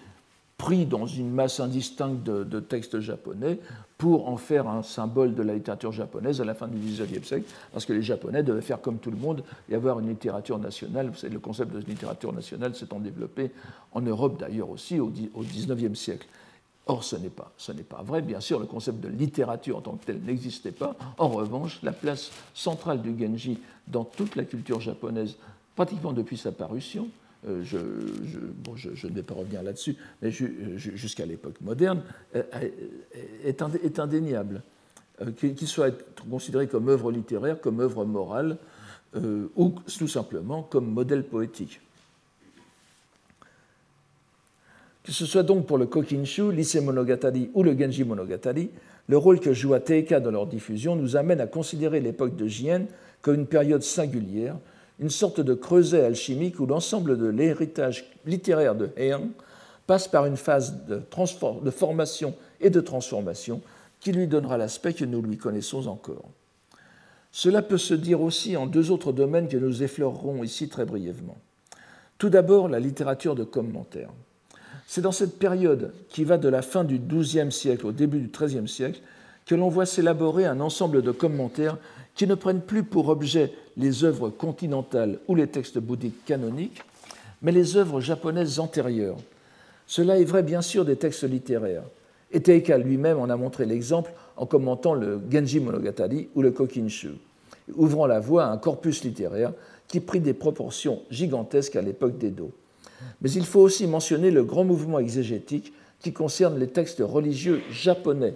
[0.59, 3.59] pris dans une masse indistincte de, textes japonais
[3.99, 7.45] pour en faire un symbole de la littérature japonaise à la fin du XIXe siècle,
[7.73, 11.11] parce que les Japonais devaient faire comme tout le monde et avoir une littérature nationale.
[11.11, 13.51] Vous le concept de littérature nationale s'étant développé
[13.93, 16.27] en Europe d'ailleurs aussi au XIXe siècle.
[16.89, 17.53] Or, ce n'est pas,
[17.89, 18.23] pas vrai.
[18.23, 20.95] Bien sûr, le concept de littérature en tant que tel n'existait pas.
[21.19, 25.37] En revanche, la place centrale du Genji dans toute la culture japonaise,
[25.75, 27.09] pratiquement depuis sa parution,
[27.49, 27.77] euh, je,
[29.07, 32.03] ne vais pas revenir là-dessus, mais jusqu'à l'époque moderne,
[32.35, 32.43] euh,
[33.45, 34.63] est, indéniable.
[35.23, 35.95] Euh, qu'il soit
[36.29, 38.59] considéré comme œuvre littéraire, comme œuvre morale,
[39.57, 41.81] ou tout simplement comme modèle poétique.
[45.05, 48.69] Que ce soit donc pour le Kokinshu, l'Issei Monogatari ou le Genji Monogatari,
[49.09, 52.87] le rôle que joua Teika dans leur diffusion nous amène à considérer l'époque de Jien
[53.23, 54.57] comme une période singulière,
[54.99, 59.29] une sorte de creuset alchimique où l'ensemble de l'héritage littéraire de Heian
[59.87, 63.61] passe par une phase de, formation et de transformation
[64.01, 66.29] qui lui donnera l'aspect que nous lui connaissons encore.
[67.31, 71.37] Cela peut se dire aussi en deux autres domaines que nous effleurerons ici très brièvement.
[72.19, 74.09] Tout d'abord, la littérature de commentaire.
[74.87, 78.29] C'est dans cette période qui va de la fin du XIIe siècle au début du
[78.29, 79.01] XIIIe siècle
[79.45, 81.79] que l'on voit s'élaborer un ensemble de commentaires
[82.17, 86.83] qui ne prennent plus pour objet les œuvres continentales ou les textes bouddhiques canoniques,
[87.43, 89.19] mais les œuvres japonaises antérieures.
[89.87, 91.85] Cela est vrai bien sûr des textes littéraires.
[92.33, 92.41] Et
[92.79, 97.11] lui-même en a montré l'exemple en commentant le Genji Monogatari ou le Kokinshu,
[97.77, 99.53] ouvrant la voie à un corpus littéraire
[99.87, 102.51] qui prit des proportions gigantesques à l'époque d'Edo.
[103.21, 108.35] Mais il faut aussi mentionner le grand mouvement exégétique qui concerne les textes religieux japonais,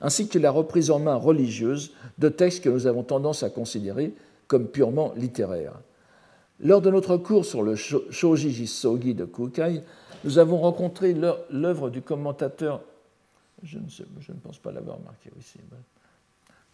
[0.00, 4.14] ainsi que la reprise en main religieuse de textes que nous avons tendance à considérer
[4.46, 5.74] comme purement littéraires.
[6.60, 9.82] Lors de notre cours sur le Shoji Jisogi de Kukai,
[10.24, 11.14] nous avons rencontré
[11.50, 12.82] l'œuvre du commentateur,
[13.62, 15.58] je ne, pense pas l'avoir marqué ici,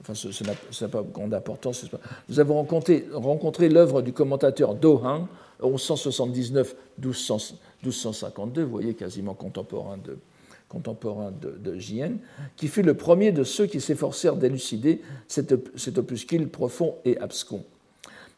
[0.01, 1.87] enfin ça n'a pas grande importance,
[2.29, 5.29] nous avons rencontré, rencontré l'œuvre du commentateur Dohan
[5.61, 10.19] 1179-1252, vous voyez, quasiment contemporain de,
[10.69, 12.13] contemporain de, Jien,
[12.57, 15.53] qui fut le premier de ceux qui s'efforcèrent d'élucider cet,
[15.99, 17.65] opuscule profond et abscon.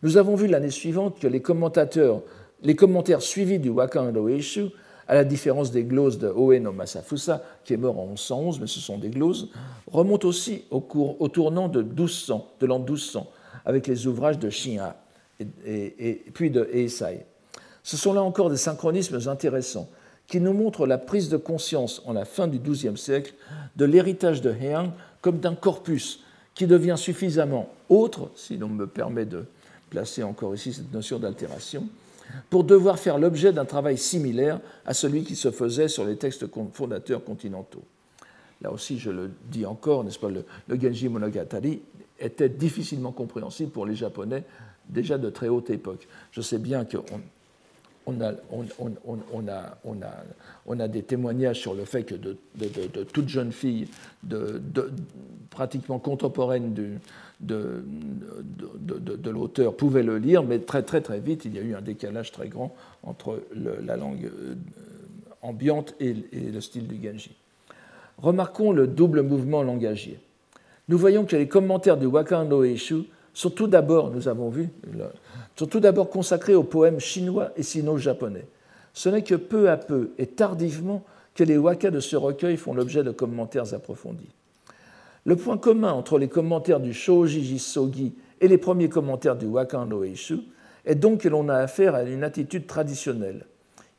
[0.03, 2.23] Nous avons vu l'année suivante que les, commentateurs,
[2.63, 4.67] les commentaires suivis du Wakan Eishu,
[5.09, 8.79] à la différence des gloses de Oe Masafusa, qui est mort en 1111, mais ce
[8.79, 9.49] sont des gloses,
[9.91, 13.27] remontent aussi au, cours, au tournant de, 1200, de l'an 1200,
[13.65, 14.97] avec les ouvrages de Shinha
[15.41, 17.25] et, puis de Eisai.
[17.83, 19.89] Ce sont là encore des synchronismes intéressants
[20.29, 23.35] qui nous montrent la prise de conscience en la fin du XIIe siècle
[23.77, 26.21] de l'héritage de Heian comme d'un corpus
[26.55, 29.47] qui devient suffisamment autre, si l'on me permet de
[29.91, 31.89] placer encore ici cette notion d'altération,
[32.51, 36.45] pour devoir faire l'objet d'un travail similaire à celui qui se faisait sur les textes
[36.75, 37.83] fondateurs continentaux.
[38.61, 41.81] Là aussi, je le dis encore, n'est-ce pas, le, le Genji Monogatari
[42.19, 44.45] était difficilement compréhensible pour les Japonais
[44.89, 46.09] déjà de très haute époque.
[46.33, 47.21] Je sais bien qu'on
[48.09, 49.79] on a, on, a,
[50.67, 53.89] on, a, des témoignages sur le fait que de, de, toutes jeunes filles
[54.23, 54.63] de,
[55.51, 56.75] pratiquement contemporaines
[57.41, 57.83] de,
[59.31, 62.33] l'auteur pouvaient le lire, mais très très très vite, il y a eu un décalage
[62.33, 64.55] très grand entre la langue euh,
[65.43, 67.37] ambiante et, le style du Genji.
[68.17, 70.19] Remarquons le double mouvement langagier.
[70.89, 73.05] Nous voyons que les commentaires du Wakan no Eishu
[73.39, 74.69] sont tout d'abord, nous avons vu,
[75.55, 78.47] sont d'abord consacrés aux poèmes chinois et sino-japonais.
[78.95, 81.05] Ce n'est que peu à peu et tardivement
[81.37, 84.35] que les wakas de ce recueil font l'objet de commentaires approfondis.
[85.25, 89.87] Le point commun entre les commentaires du Shoji Jisogi et les premiers commentaires du Wakan
[89.87, 90.41] no Eishu
[90.85, 93.47] est donc que l'on a affaire à une attitude traditionnelle.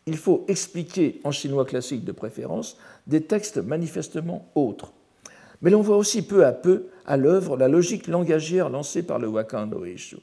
[0.06, 2.75] Il faut expliquer, en chinois classique de préférence,
[3.08, 4.91] des textes manifestement autres.
[5.62, 9.28] Mais l'on voit aussi peu à peu à l'œuvre la logique langagière lancée par le
[9.28, 10.17] Wakan no Eishu.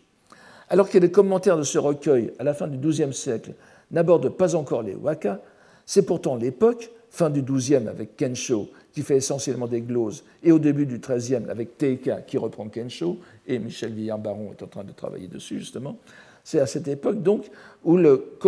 [0.70, 3.54] Alors que les commentaires de ce recueil, à la fin du XIIe siècle,
[3.90, 5.40] n'abordent pas encore les waka,
[5.84, 10.60] c'est pourtant l'époque, fin du XIIe avec Kensho, qui fait essentiellement des gloses, et au
[10.60, 13.18] début du XIIIe avec Teika, qui reprend Kensho,
[13.48, 15.98] et Michel Villard-Baron est en train de travailler dessus, justement.
[16.44, 17.50] C'est à cette époque, donc,
[17.84, 18.38] où le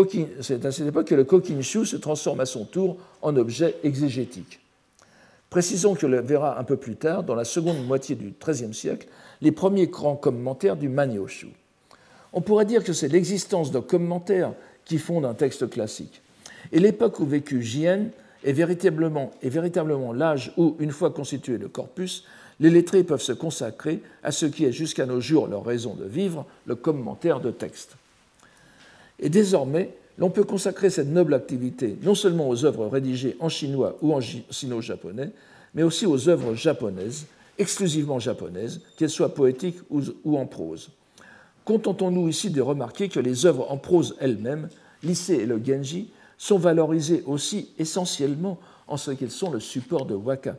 [0.40, 4.60] c'est à cette époque que le Kokinshu se transforme à son tour en objet exégétique.
[5.50, 9.08] Précisons que le verra un peu plus tard, dans la seconde moitié du XIIIe siècle,
[9.40, 11.48] les premiers grands commentaires du Manyoshu.
[12.32, 14.52] On pourrait dire que c'est l'existence de commentaires
[14.84, 16.20] qui fonde un texte classique.
[16.72, 18.06] Et l'époque où vécut Jien
[18.44, 22.24] est est véritablement l'âge où, une fois constitué le corpus,
[22.60, 26.04] les lettrés peuvent se consacrer à ce qui est jusqu'à nos jours leur raison de
[26.04, 27.96] vivre, le commentaire de texte.
[29.18, 33.96] Et désormais, l'on peut consacrer cette noble activité non seulement aux œuvres rédigées en chinois
[34.02, 35.30] ou en sino-japonais,
[35.74, 37.26] mais aussi aux œuvres japonaises,
[37.58, 40.90] exclusivement japonaises, qu'elles soient poétiques ou en prose.
[41.64, 44.68] Contentons-nous ici de remarquer que les œuvres en prose elles-mêmes,
[45.02, 50.14] l'Issé et le Genji, sont valorisées aussi essentiellement en ce qu'ils sont le support de
[50.14, 50.56] waka.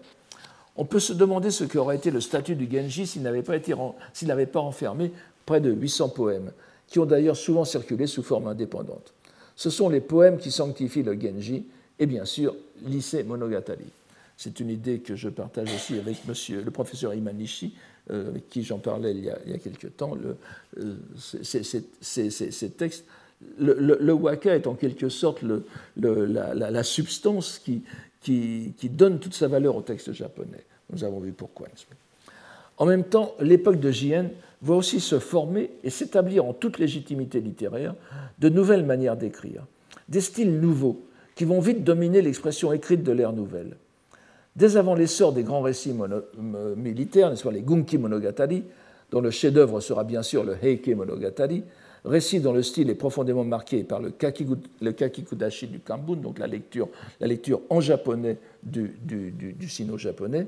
[0.75, 3.73] On peut se demander ce qu'aurait été le statut du Genji s'il n'avait pas, été,
[3.73, 5.11] pas enfermé
[5.45, 6.51] près de 800 poèmes,
[6.87, 9.13] qui ont d'ailleurs souvent circulé sous forme indépendante.
[9.59, 11.65] Ce sont les poèmes qui sanctifient le Genji
[11.99, 13.89] et bien sûr l'Issei Monogatari.
[14.37, 17.73] C'est une idée que je partage aussi avec monsieur, le professeur Imanishi,
[18.09, 20.15] euh, avec qui j'en parlais il y, a, quelques temps.
[20.15, 20.37] Le,
[20.79, 20.95] euh,
[21.43, 23.03] ces, textes,
[23.57, 25.43] le, waka est en quelque sorte
[25.97, 27.83] la, substance qui,
[28.21, 30.63] qui, donne toute sa valeur au texte japonais.
[30.89, 31.67] Nous avons vu pourquoi.
[32.77, 34.29] En même temps, l'époque de Jien
[34.61, 37.95] voit aussi se former et s'établir en toute légitimité littéraire
[38.39, 39.65] de nouvelles manières d'écrire,
[40.07, 41.01] des styles nouveaux
[41.35, 43.77] qui vont vite dominer l'expression écrite de l'ère nouvelle.
[44.55, 45.93] Dès avant l'essor des grands récits
[46.75, 48.63] militaires, pas, les Gunki Monogatari,
[49.11, 51.63] dont le chef-d'œuvre sera bien sûr le Heike Monogatari,
[52.05, 56.89] récit dont le style est profondément marqué par le, kakikudashi du Kambun, donc la lecture,
[57.69, 58.95] en japonais du,
[59.67, 60.47] sino-japonais.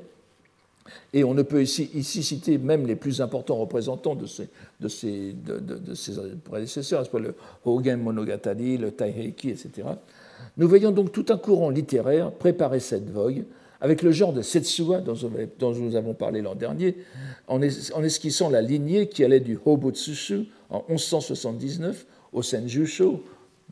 [1.13, 5.33] Et on ne peut ici, citer même les plus importants représentants de ces, de ces,
[5.33, 6.13] de, ces
[6.43, 9.87] prédécesseurs, le Hogen Monogatari, le Taiheiki, etc.
[10.57, 13.43] Nous voyons donc tout un courant littéraire préparer cette vogue
[13.79, 16.97] avec le genre de Setsuwa dont, nous avons parlé l'an dernier,
[17.47, 23.23] en, esquissant la lignée qui allait du Hobotsushu en 1179 au Senjusho,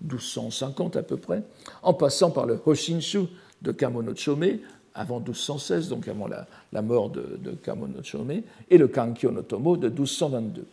[0.02, 1.44] 1250 à peu près,
[1.84, 3.20] en passant par le Hoshinshu
[3.62, 4.60] de Kamono Chome,
[5.00, 9.78] avant 1216, donc avant la, mort de, de, Kamono Chome, et le Kankyo no Tomo
[9.78, 10.66] de 1222.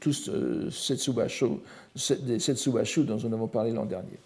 [0.00, 4.18] Tous euh, des Setsubashu dont nous avons parlé l'an dernier.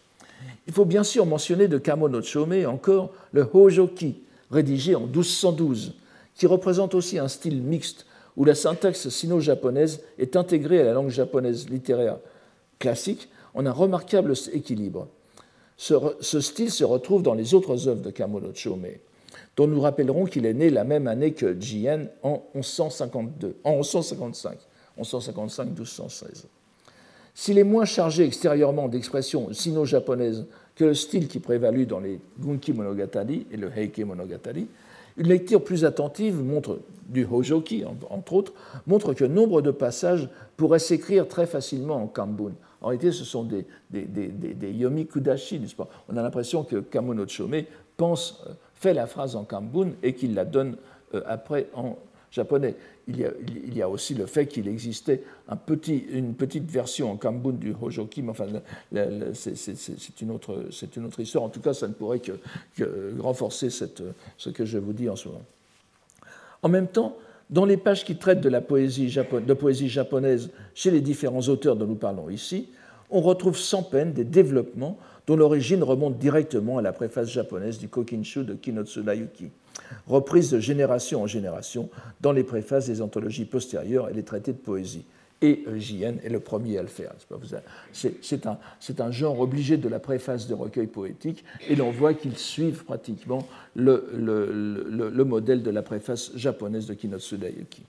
[0.66, 4.16] Il faut bien sûr mentionner de Kamo no Chome encore le Hojoki,
[4.50, 5.92] rédigé en 1212,
[6.34, 8.06] qui représente aussi un style mixte
[8.38, 12.16] où la syntaxe sino-japonaise est intégrée à la langue japonaise littéraire
[12.78, 15.08] classique en un remarquable équilibre.
[15.76, 18.86] Ce, style se retrouve dans les autres œuvres de Kamo no Chome,
[19.56, 24.58] dont nous rappellerons qu'il est né la même année que Jien en 1152, en 1155,
[24.98, 26.44] 1155-1216.
[27.34, 32.72] S'il est moins chargé extérieurement d'expressions sino-japonaises que le style qui prévalut dans les Gunki
[32.72, 34.66] Monogatari et le Heike Monogatari,
[35.16, 38.52] une lecture plus attentive montre, du Hojoki entre autres,
[38.86, 42.52] montre que nombre de passages pourraient s'écrire très facilement en Kambun.
[42.80, 45.88] En réalité, ce sont des, des, yomi kudashi, n'est-ce pas?
[46.08, 47.64] On a l'impression que Kamono Chome
[47.96, 50.76] pense, euh, fait la phrase en Kambun et qu'il la donne
[51.14, 51.98] euh, après en
[52.30, 52.74] japonais.
[53.08, 53.18] Il
[53.74, 55.24] y a, aussi le fait qu'il existait
[55.82, 58.46] une petite version en Kambun du Hojoki, mais enfin,
[59.34, 60.68] c'est une, autre,
[61.18, 61.42] histoire.
[61.42, 62.32] En tout cas, ça ne pourrait que,
[63.18, 65.42] renforcer ce que je vous dis en ce moment.
[66.62, 67.16] En même temps,
[67.48, 71.86] dans les pages qui traitent de la de poésie japonaise chez les différents auteurs dont
[71.86, 72.68] nous parlons ici,
[73.10, 77.88] on retrouve sans peine des développements dont l'origine remonte directement à la préface japonaise du
[77.88, 79.50] Kokinshu de Kinotsuda Yuki
[80.06, 81.88] reprise de génération en génération
[82.20, 85.04] dans les préfaces des anthologies postérieures et les traités de poésie.
[85.42, 86.18] Et J.N.
[86.22, 87.12] est le premier à le faire.
[87.90, 88.46] C'est
[89.00, 93.48] un, genre obligé de la préface de recueil poétique, et l'on voit qu'ils suivent pratiquement
[93.74, 97.82] le, modèle de la préface japonaise de Kinotsuda Yuki.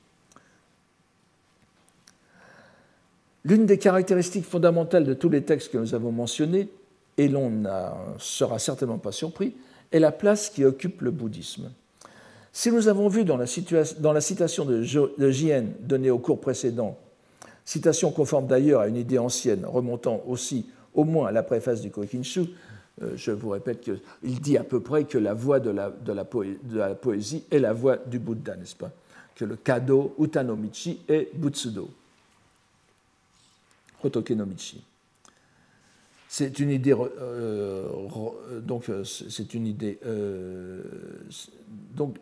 [3.43, 6.69] L'une des caractéristiques fondamentales de tous les textes que nous avons mentionnés,
[7.17, 7.67] et l'on ne
[8.17, 9.53] sera certainement pas surpris,
[9.91, 11.71] est la place qui occupe le bouddhisme.
[12.53, 16.97] Si nous avons vu dans la, citation de, Jien donnée au cours précédent,
[17.63, 21.91] citation conforme d'ailleurs à une idée ancienne remontant aussi au moins à la préface du
[21.91, 22.47] Kokinshu,
[23.01, 26.25] euh, je vous répète qu'il dit à peu près que la voix de la,
[26.93, 28.91] poésie est la voix du Bouddha, n'est-ce pas?
[29.35, 31.89] Que le kado, utanomichi est butsudo.
[34.03, 34.83] Hotokenomichi.
[36.33, 36.93] C'est une idée.
[36.93, 37.89] Euh,
[38.61, 39.99] donc, euh, c'est une idée.
[40.05, 40.81] Euh,
[41.93, 42.15] donc,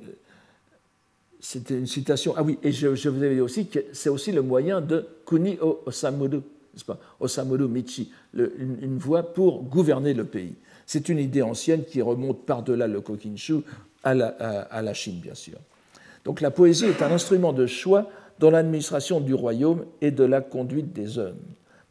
[1.40, 2.34] c'était une citation.
[2.36, 5.60] Ah oui, et je, vous avais dit aussi que c'est aussi le moyen de kuni
[5.62, 6.98] o osamuru, n'est-ce pas?
[7.20, 10.56] Osamuru michi, une, voie pour gouverner le pays.
[10.88, 13.58] C'est une idée ancienne qui remonte par-delà le kokinshu
[14.04, 15.60] à la Chine, bien sûr.
[16.26, 20.42] Donc, la poésie est un instrument de choix dans l'administration du royaume et de la
[20.42, 21.38] conduite des hommes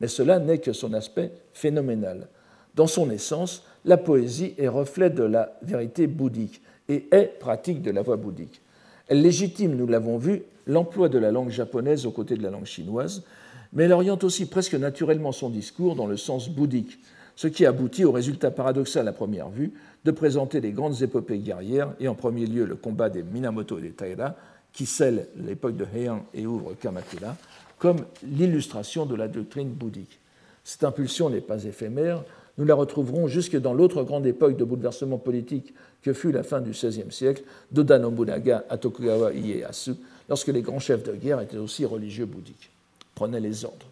[0.01, 2.29] mais cela n'est que son aspect phénoménal.
[2.75, 7.91] Dans son essence, la poésie est reflet de la vérité bouddhique et est pratique de
[7.91, 8.61] la voie bouddhique.
[9.09, 12.67] Elle légitime, nous l'avons vu, l'emploi de la langue japonaise aux côtés de la langue
[12.67, 13.25] chinoise,
[13.73, 16.99] mais elle oriente aussi presque naturellement son discours dans le sens bouddhique,
[17.37, 19.73] ce qui aboutit au résultat paradoxal à première vue
[20.05, 23.83] de présenter les grandes épopées guerrières, et en premier lieu le combat des Minamoto et
[23.83, 24.37] des Taira,
[24.73, 27.37] qui scellent l'époque de Heian et ouvrent Kamakura,
[27.79, 30.19] comme l'illustration de la doctrine bouddhique.
[30.65, 32.23] Cette impulsion n'est pas éphémère.
[32.59, 35.73] nous la retrouverons jusque dans l'autre grande époque de bouleversement politique
[36.03, 39.95] que fut la fin du XVIe siècle, d'Oda Nobunaga à Tokugawa Ieyasu,
[40.29, 42.71] lorsque les grands chefs de guerre étaient aussi religieux bouddhiques,
[43.15, 43.87] prenaient les ordres.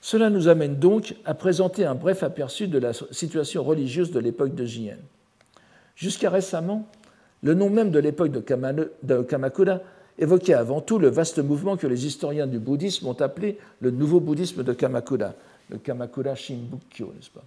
[0.00, 4.54] Cela nous amène donc à présenter un bref aperçu de la situation religieuse de l'époque
[4.54, 4.98] de Jien.
[5.96, 6.86] Jusqu'à récemment,
[7.42, 9.80] le nom même de l'époque de Kamakura
[10.18, 14.20] évoquait avant tout le vaste mouvement que les historiens du bouddhisme ont appelé le nouveau
[14.20, 15.34] bouddhisme de Kamakura,
[15.70, 17.44] le Kamakura Shinbukyo, n'est-ce pas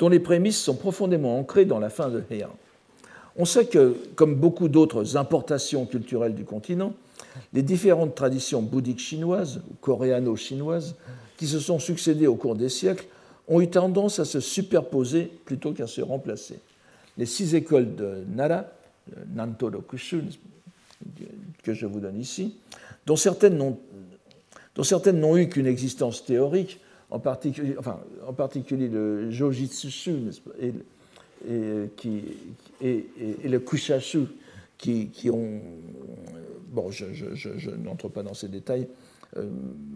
[0.00, 2.56] dont les prémices sont profondément ancrées dans la fin de Heian.
[3.36, 6.94] On sait que, comme beaucoup d'autres importations culturelles du continent,
[7.52, 10.96] les différentes traditions bouddhiques chinoises ou coréano-chinoises
[11.36, 13.06] qui se sont succédées au cours des siècles
[13.46, 16.58] ont eu tendance à se superposer plutôt qu'à se remplacer.
[17.18, 18.64] Les six écoles de Nara,
[19.34, 20.22] Nanto Rokushu,
[21.62, 22.56] que je vous donne ici,
[23.06, 26.80] dont certaines n'ont eu qu'une existence théorique,
[27.10, 30.30] en particulier, enfin, en particulier le Jojitsushu
[30.60, 30.72] et,
[31.48, 31.88] le
[33.58, 34.26] Kushashu,
[34.78, 35.60] qui, qui ont.
[36.68, 38.86] Bon, je, n'entre pas dans ces détails,
[39.36, 39.50] euh,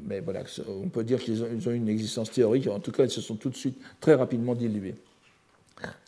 [0.06, 3.10] mais voilà, on peut dire qu'ils ont, ont, une existence théorique, en tout cas, ils
[3.10, 4.96] se sont tout de suite très rapidement dilués.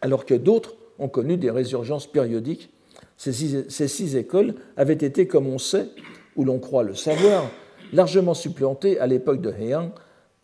[0.00, 2.70] Alors que d'autres ont connu des résurgences périodiques.
[3.16, 5.88] Ces six, écoles avaient été, comme on sait,
[6.36, 7.50] ou l'on croit le savoir,
[7.92, 9.92] largement supplantées à l'époque de Heian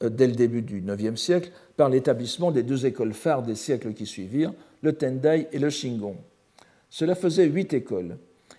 [0.03, 3.93] euh, dès le début du IXe siècle par l'établissement des deux écoles phares des siècles
[3.93, 6.17] qui suivirent, le Tendai et le Shingon.
[6.89, 8.17] Cela faisait huit écoles.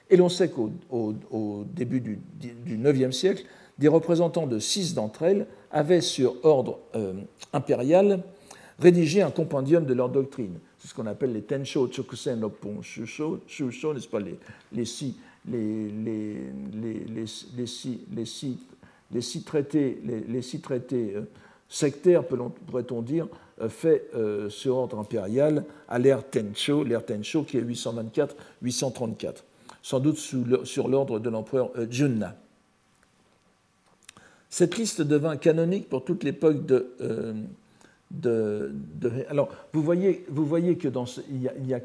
[0.09, 2.19] Et l'on sait qu'au au, début du,
[2.67, 3.45] IXe siècle,
[3.79, 7.13] des représentants de six d'entre elles avaient, sur ordre euh,
[7.51, 8.21] impérial,
[8.79, 10.59] rédigé un compendium de leur doctrine.
[10.83, 13.39] C'est ce qu'on appelle les Tensho Chokusen no Shusho,
[13.93, 15.15] n'est-ce pas, les, six,
[15.49, 16.41] les,
[19.21, 21.21] six, traités, les, six traités euh,
[21.69, 23.29] sectaires, pourrait-on dire,
[23.61, 29.35] euh, faits euh, sur ordre impérial à l'ère Tencho, l'ère Tencho qui est 824-834,
[29.81, 32.35] sans doute sur l'ordre de l'empereur Junna.
[34.49, 36.93] Cette liste devint canonique pour toute l'époque de,
[39.29, 41.79] Alors, vous voyez, vous voyez que il n'y a,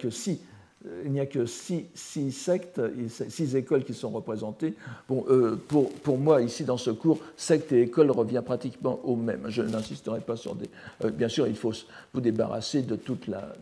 [1.27, 4.75] que six sectes, six écoles qui sont représentées.
[5.09, 9.47] Bon, euh, pour, moi, ici, dans ce cours, secte et école revient pratiquement au même.
[9.49, 10.69] Je n'insisterai pas sur des...
[11.05, 11.73] Euh, bien sûr, il faut
[12.13, 13.55] vous débarrasser de toute la,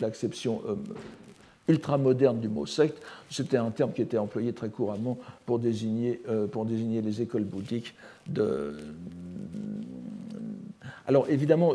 [0.00, 0.62] l'acception
[1.68, 3.02] ultramoderne du mot secte.
[3.30, 7.94] C'était un terme qui était employé très couramment pour désigner, pour désigner les écoles bouddhiques
[11.06, 11.72] alors évidemment,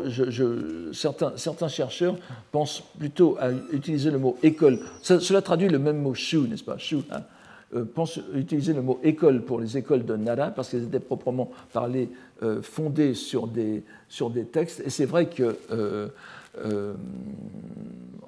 [0.92, 2.16] certains, chercheurs
[2.50, 4.80] pensent plutôt à utiliser le mot école.
[5.02, 6.78] cela traduit le même mot shu, n'est-ce pas?
[6.78, 7.22] Shu, hein
[7.74, 11.50] euh, pensent utiliser le mot école pour les écoles de Nara parce qu'elles étaient proprement
[11.74, 12.08] parlées
[12.42, 14.80] euh, fondées sur des, sur des textes.
[14.86, 15.58] Et c'est vrai que
[16.56, 16.94] euh,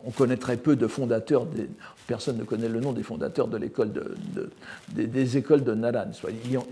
[0.04, 1.46] on connaît très peu de fondateurs,
[2.06, 6.10] personne ne connaît le nom des fondateurs des, écoles de Naran.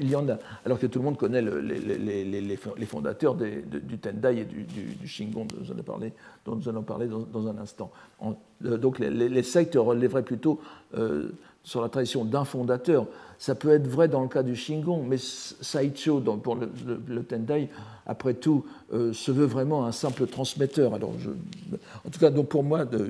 [0.01, 4.44] Il y, en, a, alors que tout le monde connaît les, fondateurs du Tendai et
[4.44, 6.12] du, Shingon dont nous allons parler,
[6.44, 7.90] dont nous allons parler dans, un instant.
[8.24, 10.61] Euh, donc les, sectes relèveraient plutôt
[10.96, 11.30] euh,
[11.63, 13.07] sur la tradition d'un fondateur.
[13.39, 17.69] Ça peut être vrai dans le cas du Shingon, mais Saicho, pour le, Tendai,
[18.07, 20.95] après tout, euh, se veut vraiment un simple transmetteur.
[20.95, 21.13] Alors,
[22.05, 23.07] en tout cas, donc pour moi, de,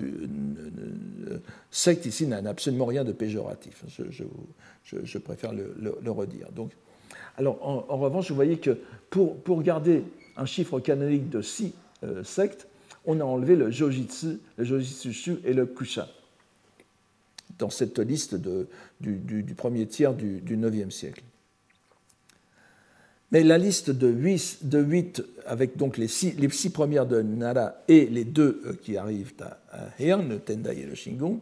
[1.70, 3.84] secte ici n'a absolument rien de péjoratif.
[4.10, 6.48] Je, préfère le, redire.
[6.54, 6.72] Donc,
[7.38, 8.76] alors, en, revanche, vous voyez que
[9.08, 10.04] pour, pour garder
[10.36, 11.72] un chiffre canonique de six
[12.02, 12.66] euh, sectes,
[13.06, 16.08] on a enlevé le Jojitsu, le Jojitsushu et le Kusha
[17.58, 18.36] dans cette liste
[19.00, 21.22] du, premier tiers du, IXe siècle.
[23.30, 28.62] Mais la liste de huit, avec donc les six, premières de Nara et les deux
[28.64, 29.58] euh, qui arrivent à,
[29.98, 31.40] Heian, le Tendai et le Shingon,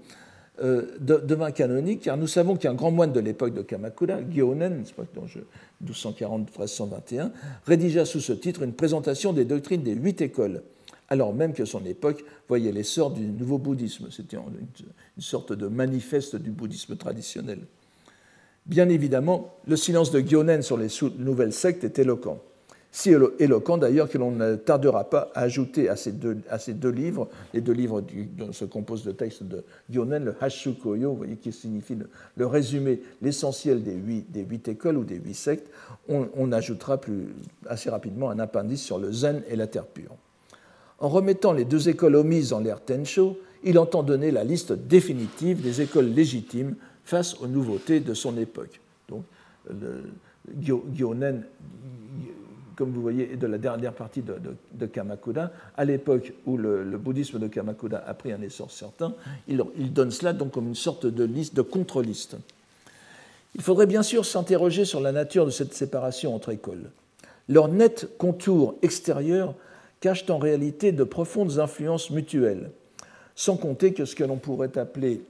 [0.62, 4.83] euh, devint canonique, car nous savons qu'un grand moine de l'époque de Kamakura, Gyonen,
[5.85, 7.31] 1240-1321,
[7.67, 10.62] rédigea sous ce titre une présentation des doctrines des huit écoles
[11.09, 14.09] alors même que son époque voyait l'essor du nouveau bouddhisme.
[14.11, 17.61] C'était une sorte de manifeste du bouddhisme traditionnel.
[18.67, 20.89] Bien évidemment, le silence de Gyonen sur les
[21.19, 22.43] nouvelles sectes est éloquent.
[22.91, 27.61] Si éloquent d'ailleurs que l'on ne tardera pas à ajouter à ces deux, livres, les
[27.61, 31.97] deux livres dont se composent de textes de Gyonen, le Hashukoyo, vous voyez, qui signifie
[32.37, 35.71] le, résumé, l'essentiel des huit, écoles ou des huit sectes,
[36.09, 36.99] on, on ajoutera
[37.67, 40.17] assez rapidement un appendice sur le zen et la terre pure.
[40.99, 45.61] En remettant les deux écoles omises en l'ère Tensho, il entend donner la liste définitive
[45.61, 48.80] des écoles légitimes face aux nouveautés de son époque.
[49.09, 49.24] Donc,
[49.68, 50.05] le,
[52.76, 57.38] comme vous voyez, et de la dernière partie de, Kamakura, à l'époque où le, bouddhisme
[57.38, 59.14] de Kamakura a pris un essor certain,
[59.49, 62.36] il, il, donne cela donc comme une sorte de liste, de contre-liste.
[63.55, 66.90] Il faudrait bien sûr s'interroger sur la nature de cette séparation entre écoles.
[67.49, 69.55] Leurs nets contours extérieurs
[70.01, 72.70] cachent en réalité de profondes influences mutuelles,
[73.34, 75.22] sans compter que ce que l'on pourrait appeler,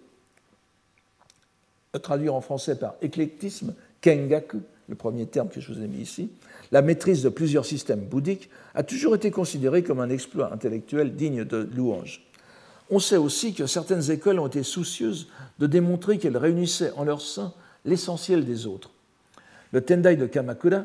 [2.02, 6.30] traduire en français par éclectisme, kengaku, le premier terme que je vous ai mis ici,
[6.72, 11.44] la maîtrise de plusieurs systèmes bouddhiques a toujours été considérée comme un exploit intellectuel digne
[11.44, 12.22] de louange.
[12.90, 17.20] On sait aussi que certaines écoles ont été soucieuses de démontrer qu'elles réunissaient en leur
[17.20, 17.52] sein
[17.84, 18.90] l'essentiel des autres.
[19.72, 20.84] Le Tendai de Kamakura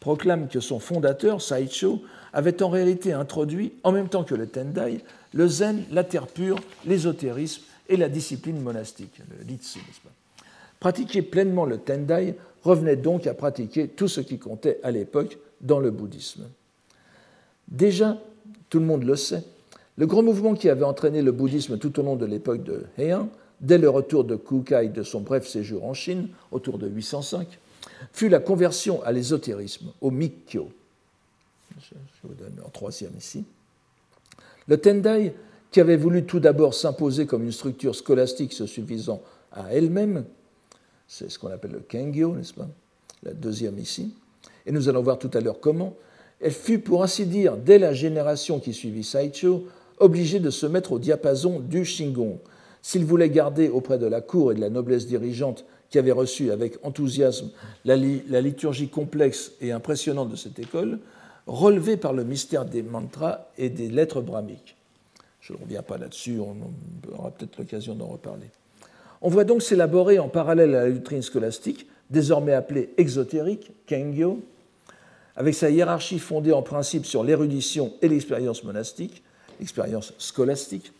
[0.00, 2.02] proclame que son fondateur, Saicho,
[2.32, 5.00] avait en réalité introduit, en même temps que le Tendai,
[5.32, 9.80] le zen, la terre pure, l'ésotérisme et la discipline monastique, le Litsu,
[10.78, 15.78] Pratiquer pleinement le Tendai revenait donc à pratiquer tout ce qui comptait à l'époque dans
[15.78, 16.48] le bouddhisme.
[17.68, 18.16] Déjà,
[18.68, 19.44] tout le monde le sait,
[19.96, 23.28] le grand mouvement qui avait entraîné le bouddhisme tout au long de l'époque de Heian,
[23.60, 27.46] dès le retour de Kukai de son bref séjour en Chine, autour de 805,
[28.12, 30.70] fut la conversion à l'ésotérisme, au Mikkyo.
[31.78, 33.44] Je vous donne en troisième ici.
[34.66, 35.34] Le Tendai,
[35.70, 40.24] qui avait voulu tout d'abord s'imposer comme une structure scolastique se suffisant à elle-même,
[41.06, 42.68] c'est ce qu'on appelle le Kengyo, n'est-ce pas?
[43.22, 44.14] La deuxième ici.
[44.66, 45.96] Et nous allons voir tout à l'heure comment.
[46.40, 49.66] Elle fut, pour ainsi dire, dès la génération qui suivit Saicho,
[49.98, 52.38] obligée de se mettre au diapason du Shingon.
[52.82, 56.50] S'il voulait garder auprès de la cour et de la noblesse dirigeante qui avait reçu
[56.50, 57.50] avec enthousiasme
[57.84, 61.00] la, la liturgie complexe et impressionnante de cette école,
[61.50, 64.76] relevée par le mystère des mantras et des lettres brahmiques.
[65.40, 66.56] Je ne reviens pas là-dessus, on
[67.12, 68.46] aura peut-être l'occasion d'en reparler.
[69.20, 74.40] On voit donc s'élaborer en parallèle à la doctrine scolastique, désormais appelée exotérique, Kengyo,
[75.34, 79.24] avec sa hiérarchie fondée en principe sur l'érudition et l'expérience monastique,
[79.58, 80.92] l'expérience scolastique,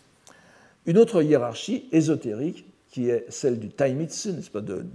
[0.86, 4.30] une autre hiérarchie ésotérique, qui est celle du Taimitsu,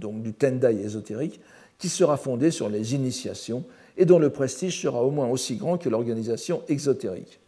[0.00, 1.40] donc du Tendai ésotérique,
[1.78, 3.64] qui sera fondée sur les initiations
[3.96, 7.40] et dont le prestige sera au moins aussi grand que l'organisation exotérique.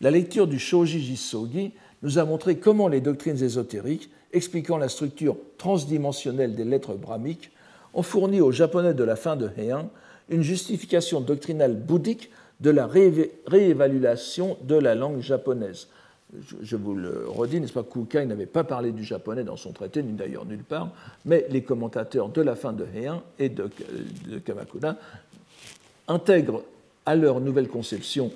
[0.00, 1.72] La lecture du Shoji Jisogi
[2.02, 7.50] nous a montré comment les doctrines ésotériques expliquant la structure transdimensionnelle des lettres brahmiques,
[7.94, 9.90] ont fourni aux Japonais de la fin de Heian
[10.28, 15.88] une justification doctrinale bouddhique de la réévaluation de la langue japonaise.
[16.60, 20.02] Je vous le redis, n'est-ce pas, Kukai n'avait pas parlé du japonais dans son traité,
[20.02, 20.90] ni d'ailleurs nulle part,
[21.24, 23.70] mais les commentateurs de la fin de Heian et de,
[24.44, 24.96] Kamakura
[26.08, 26.62] intègrent
[27.04, 28.32] à leur nouvelle conception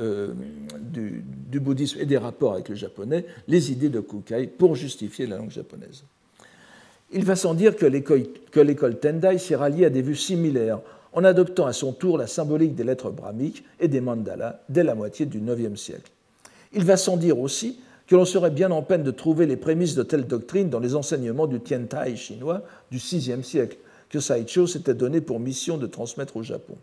[0.00, 0.32] euh,
[0.80, 5.36] du, bouddhisme et des rapports avec le japonais, les idées de Kukai pour justifier la
[5.36, 6.04] langue japonaise.
[7.12, 10.80] Il va sans dire que l'école Tendai s'est ralliée à des vues similaires
[11.12, 14.94] en adoptant à son tour la symbolique des lettres brahmiques et des mandalas dès la
[14.94, 16.10] moitié du IXe siècle.
[16.72, 19.94] Il va sans dire aussi que l'on serait bien en peine de trouver les prémices
[19.94, 23.76] de telle doctrine dans les enseignements du Tiantai chinois du VIe siècle,
[24.08, 26.76] que Saicho s'était donné pour mission de transmettre au Japon.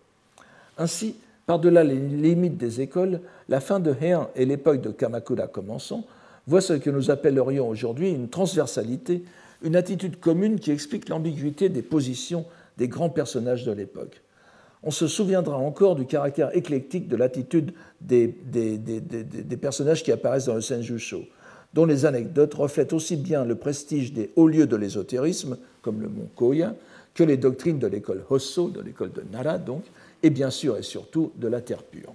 [0.77, 1.15] Ainsi,
[1.45, 6.05] par-delà les limites des écoles, la fin de Heian et l'époque de Kamakura commençant
[6.45, 9.23] voient ce que nous appellerions aujourd'hui une transversalité,
[9.63, 12.45] une attitude commune qui explique l'ambiguïté des positions
[12.77, 14.21] des grands personnages de l'époque.
[14.83, 20.55] On se souviendra encore du caractère éclectique de l'attitude des, des, personnages qui apparaissent dans
[20.55, 21.23] le Senjusho,
[21.73, 26.07] dont les anecdotes reflètent aussi bien le prestige des hauts lieux de l'ésotérisme, comme le
[26.07, 26.75] mont Koya,
[27.15, 29.83] que les doctrines de l'école Hosso, de l'école de Nara donc,
[30.23, 32.13] et bien sûr et surtout de la terre pure.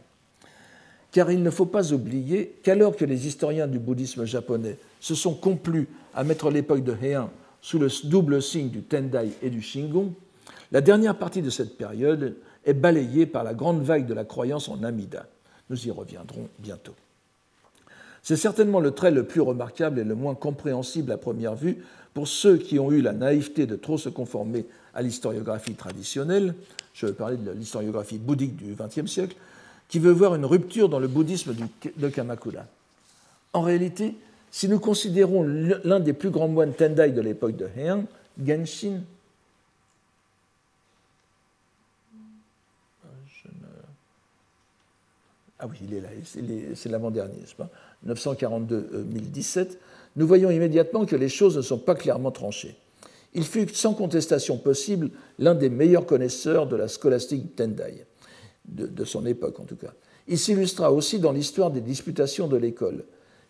[1.10, 5.34] Car il ne faut pas oublier qu'alors que les historiens du bouddhisme japonais se sont
[5.34, 7.30] complus à mettre l'époque de Heian
[7.60, 10.14] sous le double signe du Tendai et du Shingon,
[10.72, 12.34] la dernière partie de cette période
[12.64, 15.26] est balayée par la grande vague de la croyance en Amida.
[15.68, 16.94] Nous y reviendrons bientôt.
[18.22, 21.84] C'est certainement le trait le plus remarquable et le moins compréhensible à première vue
[22.14, 26.54] pour ceux qui ont eu la naïveté de trop se conformer à l'historiographie traditionnelle,
[26.94, 29.36] je veux parler de l'historiographie bouddhique du XXe siècle,
[29.88, 31.54] qui veut voir une rupture dans le bouddhisme
[31.96, 32.64] de Kamakura.
[33.52, 34.14] En réalité,
[34.50, 38.04] si nous considérons l'un des plus grands moines Tendai de l'époque de Heian,
[38.42, 39.00] Genshin,
[45.58, 46.08] ah oui, il est là,
[46.74, 47.70] c'est l'avant-dernier, n'est-ce pas?
[48.06, 49.78] 942-1017,
[50.16, 52.76] nous voyons immédiatement que les choses ne sont pas clairement tranchées.
[53.34, 58.04] Il fut sans contestation possible l'un des meilleurs connaisseurs de la scolastique Tendai,
[58.66, 59.92] de, son époque en tout cas.
[60.28, 63.04] Il s'illustra aussi dans l'histoire des disputations de l'école.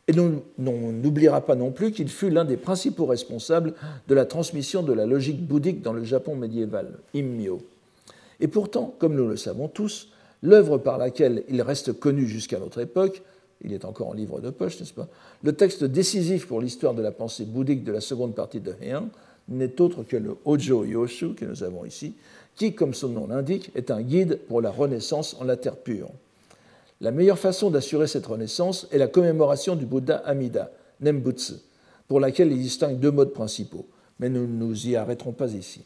[0.08, 3.74] Et on n'oubliera pas non plus qu'il fut l'un des principaux responsables
[4.08, 7.60] de la transmission de la logique bouddhique dans le Japon médiéval, Immyo.
[8.40, 10.08] Et pourtant, comme nous le savons tous,
[10.42, 13.22] l'œuvre par laquelle il reste connu jusqu'à notre époque,
[13.64, 15.08] il est encore en livre de poche, n'est-ce pas?
[15.42, 19.08] Le texte décisif pour l'histoire de la pensée bouddhique de la seconde partie de Heian
[19.48, 22.14] n'est autre que le Hojo Yoshu que nous avons ici,
[22.56, 26.10] qui, comme son nom l'indique, est un guide pour la renaissance en la terre pure.
[27.00, 31.54] La meilleure façon d'assurer cette renaissance est la commémoration du Bouddha Amida, Nembutsu,
[32.06, 33.86] pour laquelle il distingue deux modes principaux,
[34.20, 35.82] mais nous ne nous y arrêterons pas ici.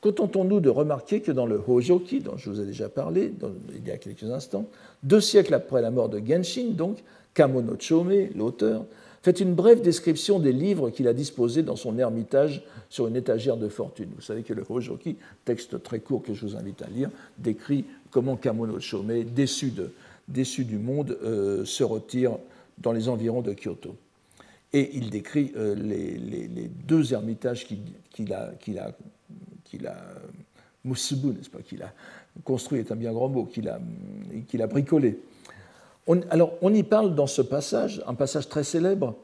[0.00, 3.32] Contentons-nous de remarquer que dans le Hojoki, dont je vous ai déjà parlé
[3.74, 4.66] il y a quelques instants,
[5.02, 6.98] deux siècles après la mort de Genshin, donc,
[7.34, 8.84] Kamono Chome, l'auteur,
[9.22, 13.56] fait une brève description des livres qu'il a disposés dans son ermitage sur une étagère
[13.56, 14.08] de fortune.
[14.14, 17.84] Vous savez que le Hojoki, texte très court que je vous invite à lire, décrit
[18.12, 19.72] comment Kamono Chome, déçu,
[20.64, 22.38] du monde, euh, se retire
[22.78, 23.96] dans les environs de Kyoto.
[24.72, 28.92] Et il décrit euh, les, deux ermitages qu'il a
[29.68, 29.96] qu'il a
[30.84, 31.92] Musubu, n'est-ce pas, qu'il a
[32.44, 33.80] construit est un bien grand mot, qu'il a,
[34.48, 35.18] qu'il a bricolé.
[36.30, 39.16] alors, on y parle dans ce passage, un passage très célèbre,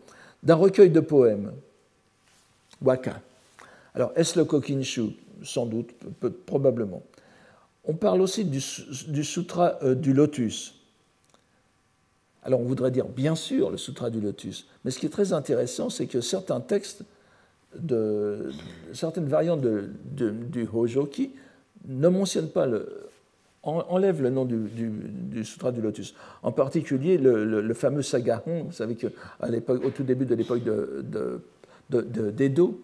[0.42, 1.52] d'un recueil de poèmes,
[2.82, 3.20] Waka.
[3.94, 5.16] Alors, est-ce le Kokinshu?
[5.42, 5.90] Sans doute,
[6.46, 7.02] probablement.
[7.84, 8.62] On parle aussi du,
[9.08, 10.74] du sutra euh, du lotus.
[12.42, 14.66] Alors, on voudrait dire, bien sûr, le sutra du lotus.
[14.84, 17.04] Mais ce qui est très intéressant, c'est que certains textes
[17.78, 18.50] de,
[18.92, 21.32] certaines variantes du Hojoki
[21.86, 23.04] ne mentionnent pas le,
[23.64, 26.14] enlèvent le nom du, Sutra du Lotus.
[26.42, 29.08] En particulier le, fameux Sagahon, vous savez qu'à
[29.48, 31.40] l'époque, au tout début de l'époque de,
[31.90, 32.80] d'Edo,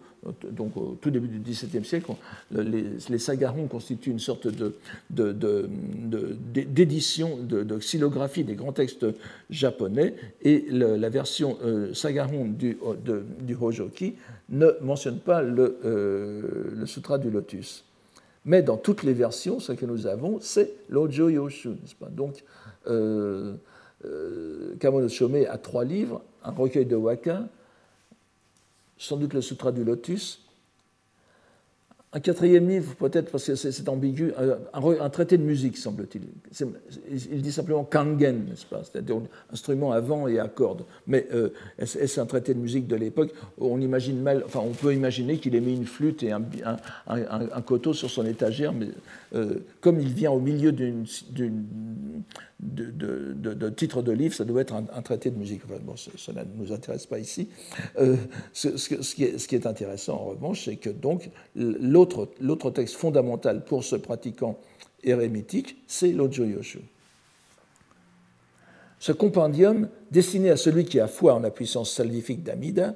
[0.51, 2.11] donc au tout début du XVIIe siècle,
[2.51, 4.47] les, les sagarons constituent une sorte
[5.09, 9.05] d'édition, de, de, xylographie des grands textes
[9.49, 10.13] japonais,
[10.43, 12.77] et la version euh, sagaron du,
[13.39, 14.15] du, Hojoki
[14.49, 16.41] ne mentionne pas le, euh,
[16.75, 17.85] le, Sutra du Lotus.
[18.45, 22.09] Mais dans toutes les versions, ce que nous avons, c'est l'Ojo Yoshu, n'est-ce pas?
[22.09, 22.43] Donc,
[22.87, 23.53] euh,
[24.05, 27.47] euh, Shome a trois livres, un recueil de waka,
[29.01, 30.39] sans doute le Sutra du Lotus.
[32.13, 34.33] Un quatrième livre, peut-être parce que c'est ambigu,
[34.73, 36.23] un, traité de musique, semble-t-il.
[37.09, 38.81] Il dit simplement kangen, n'est-ce pas?
[38.83, 39.21] C'est-à-dire
[39.53, 40.83] instrument à vent et à cordes.
[41.07, 43.31] Mais euh, est-ce un traité de musique de l'époque?
[43.57, 46.43] On imagine mal, enfin, on peut imaginer qu'il ait mis une flûte et un,
[47.07, 48.89] un, coteau sur son étagère, mais
[49.33, 50.91] euh, comme il vient au milieu de,
[53.69, 55.61] titre de livre, ça doit être un, traité de musique.
[55.65, 57.47] bon, cela ne nous intéresse pas ici.
[57.97, 58.17] Euh,
[58.51, 58.67] ce,
[59.13, 63.83] qui est, ce, qui est, intéressant, en revanche, c'est que donc l'autre texte fondamental pour
[63.83, 64.59] ce pratiquant
[65.03, 66.81] érémitique, c'est l'Ojo Yoshu.
[68.99, 72.93] Ce compendium, destiné à celui qui a foi en la puissance salvifique d'Amida,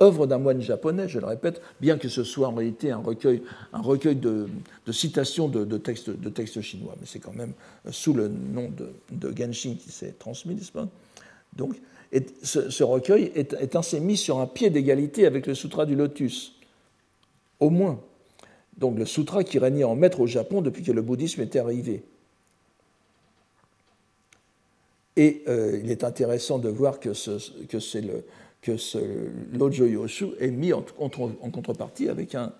[0.00, 3.42] œuvre d'un moine japonais, je le répète, bien que ce soit en réalité un recueil,
[4.16, 4.48] de,
[4.92, 7.54] citations de, textes, chinois, mais c'est quand même
[7.90, 8.70] sous le nom
[9.10, 10.88] de, Genshin qui s'est transmis, n'est-ce pas?
[11.56, 11.74] Donc,
[12.42, 16.54] ce, recueil est, est ainsi mis sur un pied d'égalité avec le Sutra du Lotus,
[17.58, 18.00] au moins.
[18.78, 22.02] Donc le sutra qui régnait en maître au Japon depuis que le bouddhisme était arrivé.
[25.16, 27.78] Et euh, il est intéressant de voir que, ce, que
[29.52, 32.52] Lojo Yoshu est mis en, contrepartie avec un,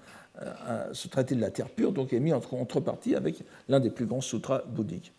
[0.92, 3.36] ce traité de la terre pure, donc est mis en contrepartie avec
[3.68, 5.12] l'un des plus grands sutras bouddhiques.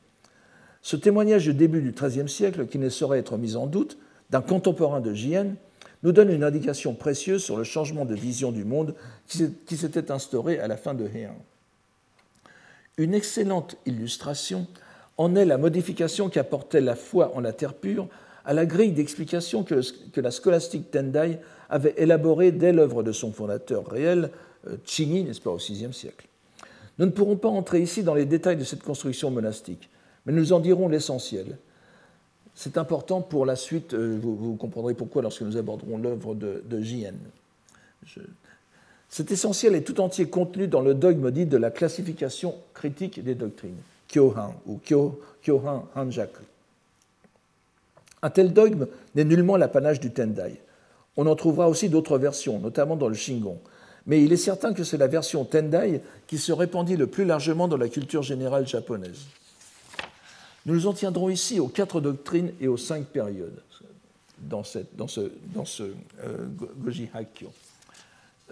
[0.82, 3.98] Ce témoignage du début du XIIIe siècle, qui ne saurait être mis en doute,
[4.30, 5.56] d'un contemporain de Jien,
[6.04, 8.94] nous donne une indication précieuse sur le changement de vision du monde
[9.28, 11.36] qui s'était instauré à la fin de Heian.
[12.98, 14.68] Une excellente illustration
[15.18, 18.08] en est la modification qu'apportait la foi en la terre pure
[18.46, 19.82] à la grille d'explication que,
[20.20, 21.38] la scolastique Tendai
[21.70, 24.30] avait élaborée dès l'œuvre de son fondateur réel,
[24.68, 26.28] euh, Chingi, n'est-ce pas, au VIe siècle.
[27.00, 29.90] Nous ne pourrons pas entrer ici dans les détails de cette construction monastique,
[30.26, 31.58] mais nous en dirons l'essentiel.
[32.56, 36.82] C'est important pour la suite, euh, vous, comprendrez pourquoi lorsque nous aborderons l'œuvre de, de
[36.82, 37.14] Jien.
[39.10, 43.36] Cet essentiel est tout entier contenu dans le dogme dit de la classification critique des
[43.36, 43.78] doctrines,
[44.12, 44.80] Kyohan ou
[45.44, 46.42] Kyohan Hanjaku.
[48.24, 50.60] Un tel dogme n'est nullement l'apanage du Tendai.
[51.18, 53.60] On en trouvera aussi d'autres versions, notamment dans le Shingon.
[54.08, 57.68] Mais il est certain que c'est la version Tendai qui se répandit le plus largement
[57.68, 59.26] dans la culture générale japonaise.
[60.66, 63.62] Nous nous en tiendrons ici aux quatre doctrines et aux cinq périodes
[64.40, 65.84] dans, cette, dans ce, dans ce
[66.24, 66.48] euh,
[66.78, 67.52] Goji Hakkyo.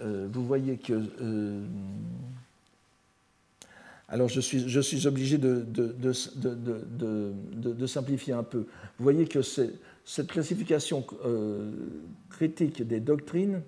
[0.00, 1.64] Euh, vous voyez que euh,
[4.08, 8.66] alors je suis, je suis obligé de, de, simplifier un peu.
[8.98, 11.06] Vous voyez que cette classification
[12.28, 13.62] critique des doctrines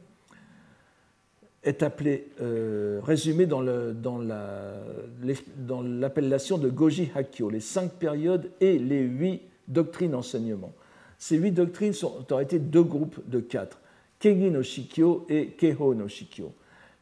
[1.64, 3.62] est appelé, euh, résumé dans,
[5.82, 10.72] l'appellation de Goji Hakyo, les cinq périodes et les huit doctrines enseignements.
[11.18, 13.80] Ces huit doctrines sont, ont été deux groupes de quatre,
[14.18, 16.52] Kegi no Shikyo et Keho no Shikyo.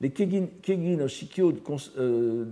[0.01, 1.53] Les Kegi, no Shikyo
[1.99, 2.45] euh,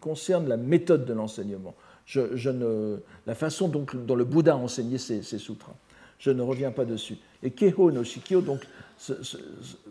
[0.00, 1.74] concernent la méthode de l'enseignement,
[2.14, 5.74] la façon dont, le Bouddha a enseigné ses, sutras.
[6.18, 7.18] Je ne reviens pas dessus.
[7.42, 8.66] Et Keho no Shikyo donc,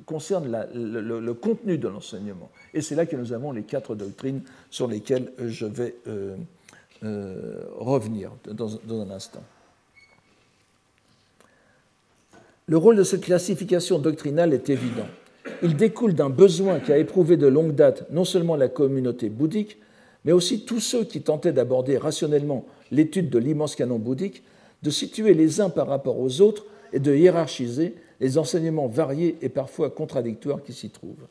[0.06, 2.50] concerne le, contenu de l'enseignement.
[2.74, 6.36] Et c'est là que nous avons les quatre doctrines sur lesquelles je vais euh,
[7.78, 9.44] revenir dans, dans un instant.
[12.68, 15.08] Le rôle de cette classification doctrinale est évident.
[15.64, 19.78] Il découle d'un besoin qui a éprouvé de longue date non seulement la communauté bouddhique,
[20.26, 24.44] mais aussi tous ceux qui tentaient d'aborder rationnellement l'étude de l'immense canon bouddhique,
[24.84, 29.50] de situer les uns par rapport aux autres et de hiérarchiser les enseignements variés et
[29.50, 31.28] parfois contradictoires qui s'y trouvent.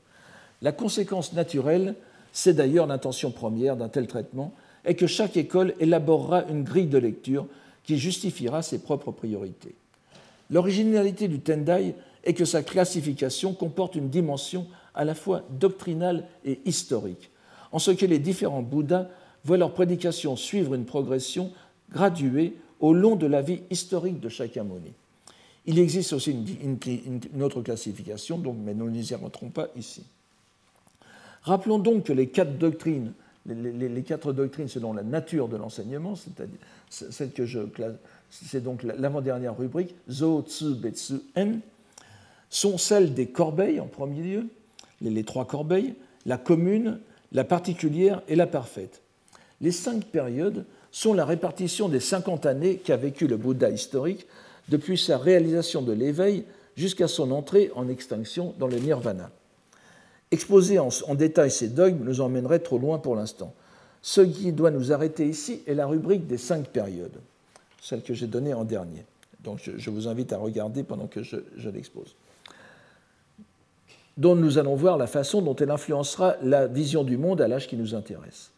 [0.63, 1.95] La conséquence naturelle,
[2.33, 6.99] c'est d'ailleurs l'intention première d'un tel traitement, est que chaque école élaborera une grille de
[6.99, 7.47] lecture
[7.83, 9.75] qui justifiera ses propres priorités.
[10.51, 16.61] L'originalité du Tendai est que sa classification comporte une dimension à la fois doctrinale et
[16.65, 17.31] historique,
[17.73, 19.09] en ce que les différents Bouddhas
[19.45, 21.53] voient leur prédication suivre une progression
[21.91, 24.93] graduée au long de la vie historique de Shakyamuni.
[25.67, 30.05] Il existe aussi une, autre classification, donc, mais nous n'y rentrons pas ici.
[31.43, 33.13] Rappelons donc que les quatre doctrines,
[33.47, 36.59] les, quatre doctrines selon la nature de l'enseignement, c'est-à-dire
[36.89, 37.61] celle que je
[38.31, 41.59] c'est donc l'avant-dernière rubrique, Zo Tsu Betsu En,
[42.51, 44.47] sont celles des corbeilles en premier lieu,
[45.01, 45.95] les, trois corbeilles,
[46.27, 47.01] la commune,
[47.33, 49.03] la particulière et la parfaite.
[49.61, 54.27] Les cinq périodes sont la répartition des 50 années qu'a vécu le Bouddha historique
[54.69, 56.45] depuis sa réalisation de l'éveil
[56.77, 59.31] jusqu'à son entrée en extinction dans le nirvana.
[60.31, 63.55] Exposer en, détail ces dogmes nous emmènerait trop loin pour l'instant.
[64.03, 67.21] Ce qui doit nous arrêter ici est la rubrique des cinq périodes
[67.87, 69.05] celle que j'ai donnée en dernier.
[69.45, 72.17] Donc je, vous invite à regarder pendant que je, l'expose.
[74.17, 77.69] Dont nous allons voir la façon dont elle influencera la vision du monde à l'âge
[77.69, 78.51] qui nous intéresse.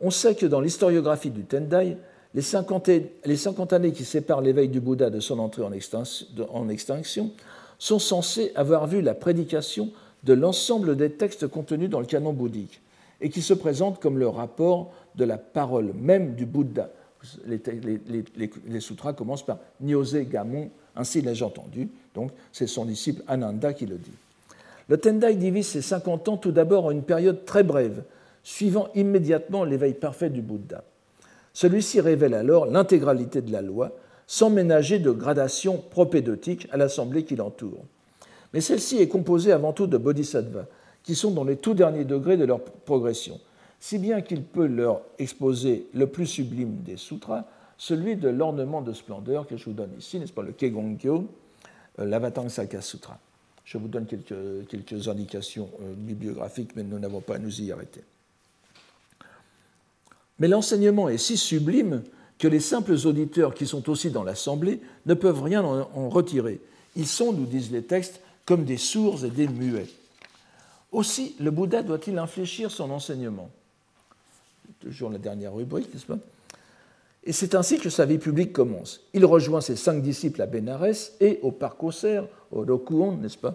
[0.00, 1.96] On sait que dans l'historiographie du Tendai,
[2.34, 7.30] les 50, années qui séparent l'éveil du Bouddha de son entrée en extinction
[7.78, 9.90] sont censées avoir vu la prédication
[10.22, 12.80] de l'ensemble des textes contenus dans le canon bouddhique
[13.20, 16.90] et qui se présentent comme le rapport de la parole même du Bouddha,
[17.46, 21.88] les, sutras commencent par Nyose Gamon, ainsi l'ai-je entendu.
[22.14, 24.10] Donc, c'est son disciple Ananda qui le dit.
[24.88, 28.04] Le Tendai divise ses 50 ans tout d'abord en une période très brève,
[28.42, 30.82] suivant immédiatement l'éveil parfait du Bouddha.
[31.52, 33.92] Celui-ci révèle alors l'intégralité de la loi,
[34.26, 37.84] sans ménager de gradation propédeutique à l'assemblée qui l'entoure.
[38.52, 40.66] Mais celle-ci est composée avant tout de bodhisattvas,
[41.02, 43.40] qui sont dans les tout derniers degrés de leur progression,
[43.80, 47.44] si bien qu'il peut leur exposer le plus sublime des sutras,
[47.78, 51.26] celui de l'ornement de splendeur que je vous donne ici, n'est-ce pas, le Kegongkyo,
[51.98, 53.18] euh, l'Avatamsaka Sutra.
[53.64, 57.72] Je vous donne quelques, quelques indications euh, bibliographiques, mais nous n'avons pas à nous y
[57.72, 58.02] arrêter.
[60.40, 62.02] Mais l'enseignement est si sublime
[62.38, 66.60] que les simples auditeurs qui sont aussi dans l'assemblée ne peuvent rien en retirer.
[66.96, 69.86] Ils sont, nous disent les textes, comme des sourds et des muets.
[70.90, 73.50] Aussi, le Bouddha doit-il infléchir son enseignement
[74.80, 76.18] toujours la dernière rubrique, n'est-ce pas?
[77.22, 79.00] Et c'est ainsi que sa vie publique commence.
[79.12, 81.92] Il rejoint ses cinq disciples à Benares et au Parc au
[82.50, 83.54] Rokuon, n'est-ce pas?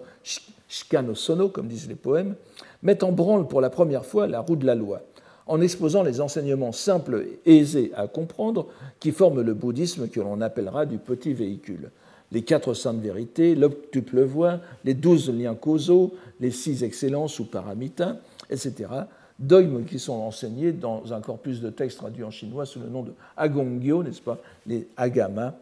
[0.70, 2.36] Shikano Sono, comme disent les poèmes,
[2.84, 5.02] met en branle pour la première fois la roue de la loi,
[5.48, 8.68] en exposant les enseignements simples et aisés à comprendre
[9.00, 11.92] qui forment le bouddhisme que l'on appellera du petit véhicule.
[12.32, 18.18] Les quatre saintes vérités, l'octuple voix, les douze liens causaux, les six excellences ou paramitas,
[18.50, 18.90] etc.,
[19.38, 23.04] dogmes qui sont enseignés dans un corpus de textes traduits en chinois sous le nom
[23.04, 25.54] de Agongyo, n'est-ce pas, les agamas,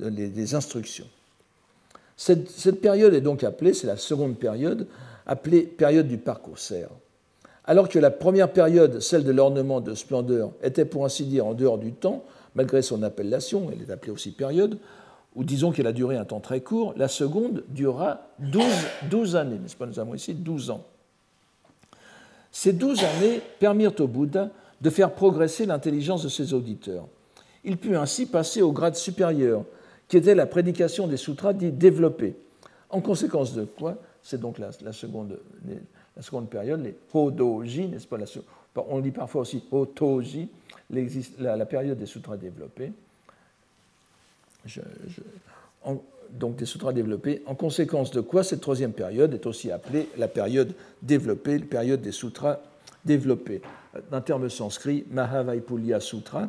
[0.00, 1.06] les, instructions.
[2.16, 4.86] Cette, période est donc appelée, c'est la seconde période,
[5.26, 6.58] appelée période du parcours.
[7.68, 11.52] Alors que la première période, celle de l'ornement de splendeur, était pour ainsi dire en
[11.52, 14.78] dehors du temps, malgré son appellation, elle est appelée aussi période,
[15.34, 18.64] ou disons qu'elle a duré un temps très court, la seconde durera 12,
[19.10, 20.82] 12 années, n'est-ce pas Nous avons ici 12 ans.
[22.50, 24.48] Ces douze années permirent au Bouddha
[24.80, 27.06] de faire progresser l'intelligence de ses auditeurs.
[27.64, 29.64] Il put ainsi passer au grade supérieur,
[30.08, 32.34] qui était la prédication des sutras dits développés.
[32.88, 35.38] En conséquence de quoi, c'est donc la, seconde,
[36.18, 38.18] la, seconde, période, les Hodoji, n'est-ce pas
[38.88, 40.48] On dit parfois aussi Hotoji,
[40.90, 42.92] la, la, période des sutras développés.
[46.30, 50.28] donc des sutras développés, en conséquence de quoi cette troisième période est aussi appelée la
[50.28, 52.58] période développée, la période des sutras
[53.04, 53.62] développés.
[54.10, 56.48] D'un terme sanskrit, Mahavaipulya Sutra,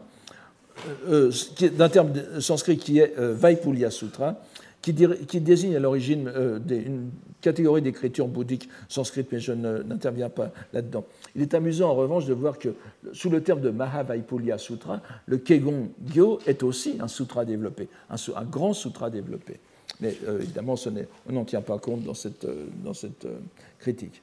[1.07, 4.35] euh, euh, d'un terme sanskrit qui est euh, Vaipulya Sutra,
[4.81, 4.93] qui,
[5.41, 6.31] désigne à l'origine
[6.69, 7.09] une
[7.41, 11.05] catégorie d'écriture bouddhique sanskrit, mais je n'interviens pas là-dedans.
[11.35, 12.69] Il est amusant en revanche de voir que
[13.11, 18.45] sous le terme de Mahavaipulya Sutra, le Kegon Gyo est aussi un sutra développé, un,
[18.45, 19.59] grand sutra développé.
[20.01, 20.75] Mais évidemment,
[21.27, 22.47] on n'en tient pas compte dans cette,
[22.83, 23.27] dans cette
[23.79, 24.21] critique.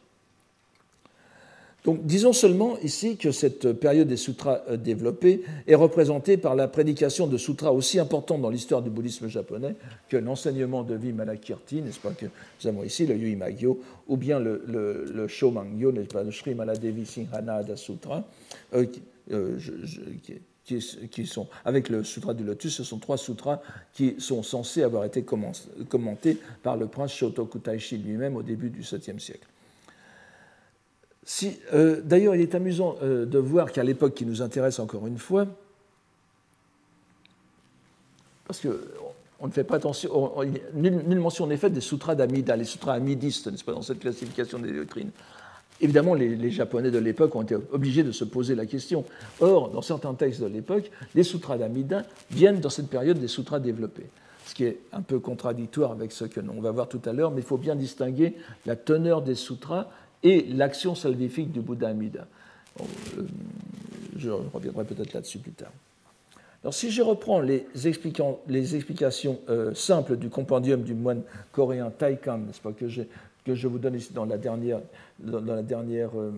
[1.86, 6.66] Donc, disons seulement ici que cette période des sutras euh, développés est représentée par la
[6.66, 9.76] prédication de sutras aussi importants dans l'histoire du bouddhisme japonais
[10.08, 15.26] que l'enseignement de Vimalakirti, n'est-ce pas, que nous avons ici, le Yuimagyo, ou bien le,
[15.28, 18.24] Shomangyo, n'est-ce pas, le Sri Maladevi Singhanada Sutra,
[18.74, 18.86] euh,
[19.30, 19.56] euh,
[20.64, 23.60] qui, qui, sont, avec le Sutra du Lotus, ce sont trois sutras
[23.92, 28.80] qui sont censés avoir été commentés par le prince Shotoku Taishi lui-même au début du
[28.80, 29.46] 7e siècle.
[31.72, 35.18] Euh, d'ailleurs, il est amusant euh, de voir qu'à l'époque qui nous intéresse encore une
[35.18, 35.46] fois,
[38.46, 40.32] parce qu'on ne fait pas attention,
[40.74, 44.60] nulle, mention n'est faite des sutras d'Amida, les sutras amidistes, n'est-ce pas, dans cette classification
[44.60, 45.10] des doctrines.
[45.80, 49.04] Évidemment, les, Japonais de l'époque ont été obligés de se poser la question.
[49.40, 53.58] Or, dans certains textes de l'époque, les sutras d'Amida viennent dans cette période des sutras
[53.58, 54.06] développés
[54.46, 57.32] ce qui est un peu contradictoire avec ce que l'on va voir tout à l'heure,
[57.32, 59.88] mais il faut bien distinguer la teneur des sutras
[60.22, 62.26] et l'action salvifique du Bouddha Amida.
[62.80, 63.22] Euh,
[64.16, 65.72] je reviendrai peut-être là-dessus plus tard.
[66.62, 72.60] Alors, si je reprends les, explications euh, simples du compendium du moine coréen Taikan, n'est-ce
[72.60, 72.86] pas, que,
[73.44, 74.80] que, je vous donne ici dans la dernière,
[75.20, 76.32] dans, la dernière euh,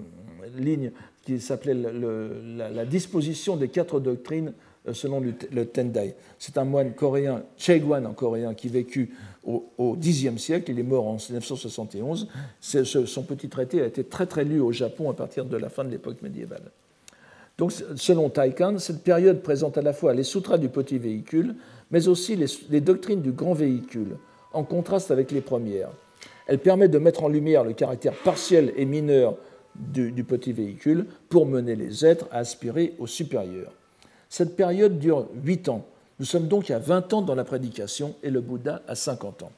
[0.56, 0.92] ligne,
[1.24, 4.52] qui s'appelait la, disposition des quatre doctrines
[4.92, 6.14] selon le, Tendai.
[6.38, 9.14] C'est un moine coréen, Cheguan en coréen, qui vécut
[9.44, 12.28] au, Xe siècle, il est mort en 1971.
[12.60, 15.84] son petit traité a été très très lu au Japon à partir de la fin
[15.84, 16.70] de l'époque médiévale.
[17.56, 21.56] Donc, selon Taikan, cette période présente à la fois les sutras du petit véhicule,
[21.90, 24.16] mais aussi les, doctrines du grand véhicule,
[24.52, 25.90] en contraste avec les premières.
[26.46, 29.36] Elle permet de mettre en lumière le caractère partiel et mineur
[29.74, 33.72] du, du petit véhicule pour mener les êtres à aspirer au supérieur.
[34.28, 35.86] Cette période dure 8 ans.
[36.18, 39.52] Nous sommes donc à 20 ans dans la prédication et le Bouddha à 50 ans.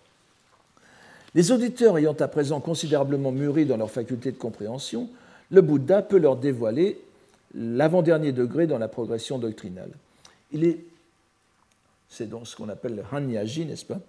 [1.34, 5.08] Les auditeurs ayant à présent considérablement mûri dans leur faculté de compréhension,
[5.50, 7.00] le Bouddha peut leur dévoiler
[7.54, 9.90] l'avant-dernier degré dans la progression doctrinale.
[10.52, 10.78] Il est,
[12.08, 14.00] c'est donc ce qu'on appelle le Hanyaji, n'est-ce pas?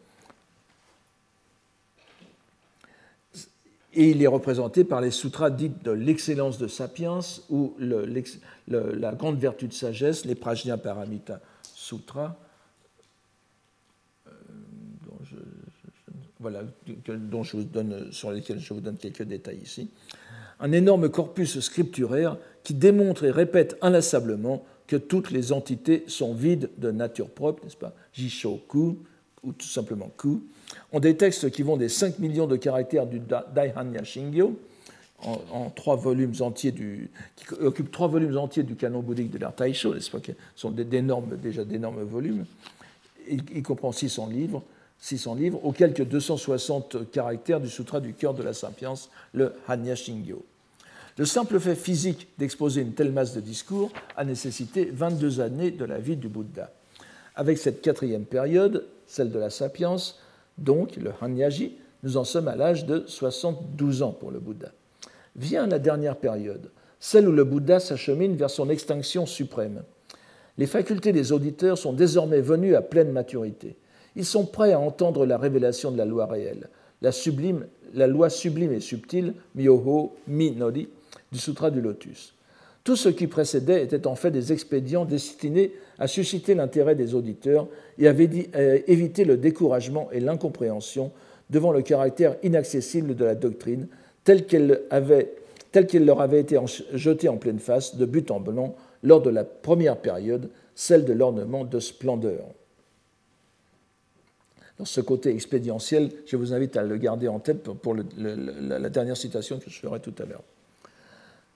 [3.94, 7.20] Et il est représenté par les sutras dites de l'excellence de sapiens
[7.50, 12.36] ou la grande vertu de sagesse, les Prajna Paramita Sutras,
[14.28, 14.32] euh,
[16.40, 19.90] vous donne, sur lesquels je vous donne quelques détails ici.
[20.62, 26.70] Un énorme corpus scripturaire qui démontre et répète inlassablement que toutes les entités sont vides
[26.78, 27.94] de nature propre, n'est-ce pas?
[28.14, 29.00] Jishoku,
[29.44, 30.44] ou tout simplement Ku,
[30.92, 33.22] ont des textes qui vont des 5 millions de caractères du
[33.54, 34.58] Daihanya Shingyo,
[35.24, 39.56] en, trois volumes entiers du, qui occupent trois volumes entiers du canon bouddhique de l'art
[39.56, 42.46] Taisho, ce qui sont déjà d'énormes volumes.
[43.30, 44.64] Il, comprend 600 livres,
[45.00, 49.96] 600 livres, aux quelques 260 caractères du Sutra du cœur de la sapience, le Hanya
[49.96, 50.44] Shingyo.
[51.18, 55.86] Le simple fait physique d'exposer une telle masse de discours a nécessité 22 années de
[55.86, 56.72] la vie du Bouddha.
[57.36, 60.20] Avec cette quatrième période, celle de la sapience,
[60.62, 64.72] donc le Hanyaji, nous en sommes à l'âge de 72 ans pour le Bouddha.
[65.36, 69.84] Vient la dernière période, celle où le Bouddha s'achemine vers son extinction suprême.
[70.58, 73.76] Les facultés des auditeurs sont désormais venues à pleine maturité.
[74.16, 76.70] Ils sont prêts à entendre la révélation de la loi réelle,
[77.02, 80.90] la, sublime, la loi sublime et subtile, Myoho Minori,
[81.32, 82.34] du Sutra du Lotus.
[82.84, 87.68] Tout ce qui précédait était en fait des expédients destinés à susciter l'intérêt des auditeurs
[88.00, 91.12] et à éviter le découragement et l'incompréhension
[91.52, 93.88] devant le caractère inaccessible de la doctrine
[94.24, 94.80] telle qu'elle
[96.06, 96.58] leur avait été
[96.94, 101.14] jetée en pleine face de but en blanc lors de la première période, celle de
[101.14, 102.46] l'ornement de splendeur.
[104.80, 109.18] Dans ce côté expédientiel, je vous invite à le garder en tête pour la dernière
[109.18, 110.44] citation que je ferai tout à l'heure.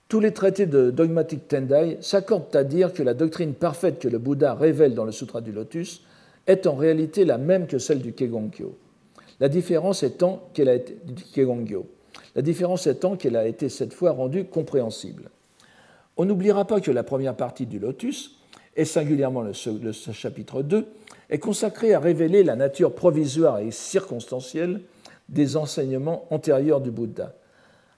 [0.08, 4.18] Tous les traités de dogmatique Tendai s'accordent à dire que la doctrine parfaite que le
[4.18, 6.02] Bouddha révèle dans le Sutra du Lotus
[6.46, 8.78] est en réalité la même que celle du Kegongyo.
[9.40, 10.96] La différence étant qu'elle a été
[12.36, 15.28] La différence étant qu'elle a été cette fois rendue compréhensible.
[16.16, 18.36] On n'oubliera pas que la première partie du Lotus,
[18.76, 20.86] et singulièrement le, chapitre 2,
[21.30, 24.82] est consacrée à révéler la nature provisoire et circonstancielle
[25.28, 27.34] des enseignements antérieurs du Bouddha,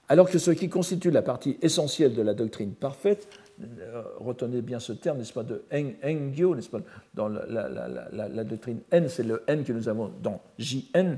[0.09, 3.27] alors que ce qui constitue la partie essentielle de la doctrine parfaite,
[3.61, 6.81] euh, retenez bien ce terme, n'est-ce pas, de Engyo, n'est-ce pas,
[7.13, 11.17] dans la, doctrine N, c'est le N que nous avons dans JN,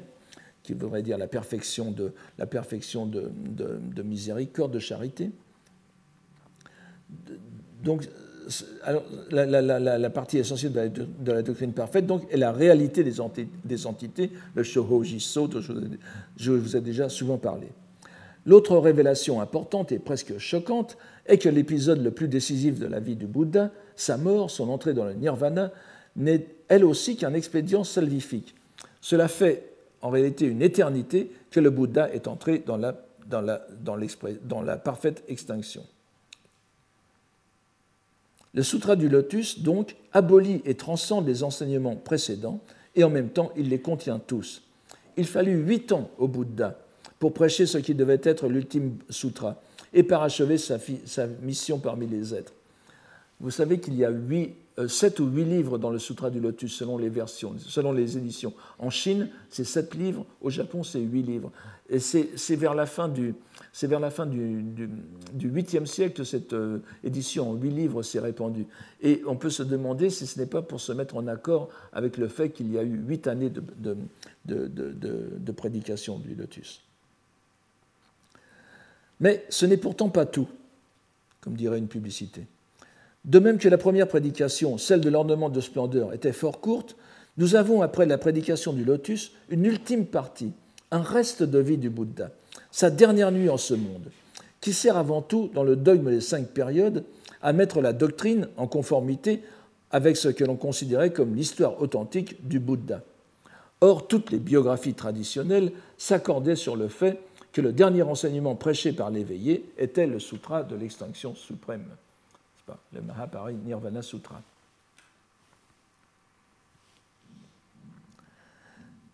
[0.61, 2.11] qui voudrait dire la perfection de,
[4.03, 5.31] miséricorde, de charité.
[7.81, 8.09] Donc,
[9.31, 13.13] la, partie essentielle de la, doctrine parfaite donc, est la réalité des,
[13.63, 15.61] des entités, le dont
[16.35, 17.69] je vous ai déjà souvent parlé.
[18.45, 23.15] L'autre révélation importante et presque choquante est que l'épisode le plus décisif de la vie
[23.15, 25.71] du Bouddha, sa mort, son entrée dans le nirvana,
[26.15, 28.55] n'est elle aussi qu'un expédient salvifique.
[28.99, 29.71] Cela fait
[30.01, 35.83] en réalité une éternité que le Bouddha est entré dans la, parfaite extinction.
[38.53, 42.59] Le Sutra du Lotus, donc, abolit et transcende les enseignements précédents,
[42.95, 44.63] et en même temps, il les contient tous.
[45.15, 46.77] Il fallut huit ans au Bouddha
[47.21, 49.61] pour prêcher ce qui devait être l'ultime sutra
[49.93, 50.79] et parachever sa,
[51.43, 52.51] mission parmi les êtres.
[53.39, 56.39] Vous savez qu'il y a huit, euh, sept ou huit livres dans le Sutra du
[56.39, 58.55] Lotus selon les versions, selon les éditions.
[58.79, 61.51] En Chine, c'est sept livres, au Japon, c'est huit livres.
[61.91, 63.35] Et c'est vers la fin du,
[63.71, 64.63] c'est vers la fin du,
[65.33, 68.65] du, 8e siècle que cette euh, édition en huit livres s'est répandue.
[69.03, 72.17] Et on peut se demander si ce n'est pas pour se mettre en accord avec
[72.17, 76.81] le fait qu'il y a eu huit années de, prédication du lotus.
[79.21, 80.47] Mais ce n'est pourtant pas tout,
[81.39, 82.45] comme dirait une publicité.
[83.23, 86.95] De même que la première prédication, celle de l'ornement de splendeur, était fort courte,
[87.37, 90.51] nous avons, après la prédication du lotus, une ultime partie,
[90.89, 92.31] un reste de vie du Bouddha,
[92.71, 94.11] sa dernière nuit en ce monde,
[94.59, 97.05] qui sert avant tout, dans le dogme des cinq périodes,
[97.41, 99.43] à mettre la doctrine en conformité
[99.91, 103.01] avec ce que l'on considérait comme l'histoire authentique du Bouddha.
[103.81, 107.19] Or, toutes les biographies traditionnelles s'accordaient sur le fait
[107.51, 111.85] que le dernier enseignement prêché par l'éveillé était le sutra de l'extinction suprême,
[112.93, 114.41] le Mahapari Nirvana Sutra.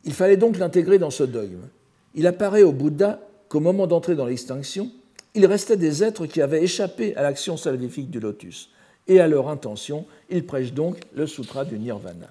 [0.04, 1.68] Il fallait donc l'intégrer dans ce dogme.
[2.14, 3.20] Il apparaît au Bouddha
[3.50, 4.92] qu'au moment d'entrer dans l'extinction,
[5.34, 8.70] il restait des êtres qui avaient échappé à l'action salvifique du lotus,
[9.08, 12.28] et à leur intention, il prêche donc le sutra du nirvana.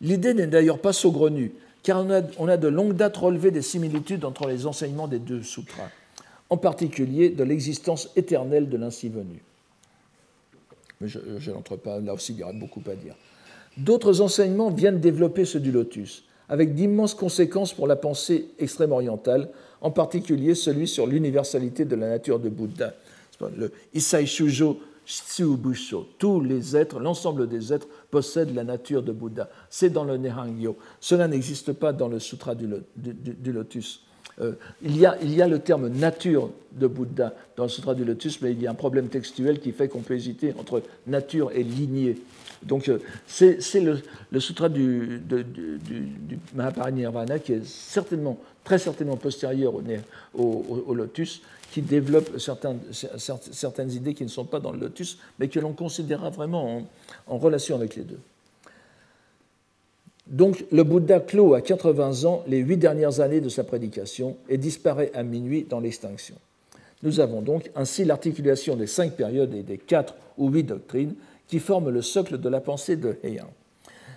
[0.00, 1.52] L'idée n'est d'ailleurs pas saugrenue,
[1.82, 2.04] car
[2.38, 5.88] on a, de longue date relevé des similitudes entre les enseignements des deux sutras,
[6.50, 9.42] en particulier de l'existence éternelle de l'ainsi venu.
[11.00, 13.14] Mais je, n'entre pas, là aussi il y aura beaucoup à dire.
[13.76, 19.48] D'autres enseignements viennent développer ceux du lotus, avec d'immenses conséquences pour la pensée extrême-orientale,
[19.80, 22.92] en particulier celui sur l'universalité de la nature de Bouddha.
[23.56, 26.06] Le Isai Shujo Shitsubusho.
[26.18, 29.48] Tous les êtres, l'ensemble des êtres possèdent la nature de Bouddha.
[29.68, 30.76] C'est dans le Nehangyo.
[31.00, 32.68] Cela n'existe pas dans le Sutra du,
[33.52, 34.04] Lotus.
[34.40, 34.52] Euh,
[34.82, 38.04] il, y a, il, y a, le terme nature de Bouddha dans le Sutra du
[38.04, 41.50] Lotus, mais il y a un problème textuel qui fait qu'on peut hésiter entre nature
[41.52, 42.16] et lignée.
[42.62, 44.00] Donc euh, c'est le,
[44.38, 46.08] sutra du, du,
[46.54, 49.74] Mahaparinirvana qui est certainement, très certainement postérieur
[50.34, 51.42] au, lotus,
[51.72, 52.80] qui développe certaines,
[53.52, 56.86] certaines, idées qui ne sont pas dans le lotus, mais que l'on considérera vraiment en,
[57.28, 58.18] en, relation avec les deux.
[60.26, 64.58] Donc le Bouddha clôt à 80 ans les huit dernières années de sa prédication et
[64.58, 66.36] disparaît à minuit dans l'extinction.
[67.02, 71.14] Nous avons donc ainsi l'articulation des cinq périodes et des quatre ou huit doctrines
[71.48, 73.50] qui forment le socle de la pensée de Heian.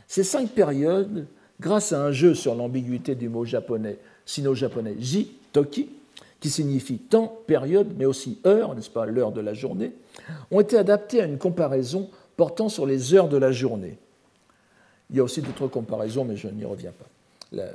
[0.07, 1.25] Ces cinq périodes,
[1.59, 5.89] grâce à un jeu sur l'ambiguïté du mot japonais, sino-japonais ji, toki,
[6.39, 9.93] qui signifie temps, période, mais aussi heure, n'est-ce pas, l'heure de la journée,
[10.51, 13.97] ont été adaptées à une comparaison portant sur les heures de la journée.
[15.09, 17.05] Il y a aussi d'autres comparaisons, mais je n'y reviens pas.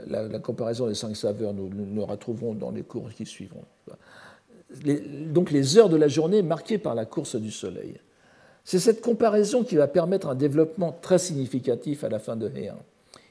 [0.09, 3.62] La, comparaison des cinq saveurs, nous, nous, la retrouverons dans les cours qui suivront.
[5.26, 8.01] donc les heures de la journée marquées par la course du soleil.
[8.64, 12.76] C'est cette comparaison qui va permettre un développement très significatif à la fin de Heian.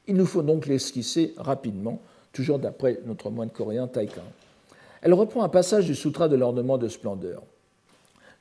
[0.08, 2.02] Il nous faut donc l'esquisser rapidement,
[2.38, 4.22] toujours d'après notre moine coréen Taikan.
[5.02, 7.42] Elle reprend un passage du Sutra de l'ornement de splendeur.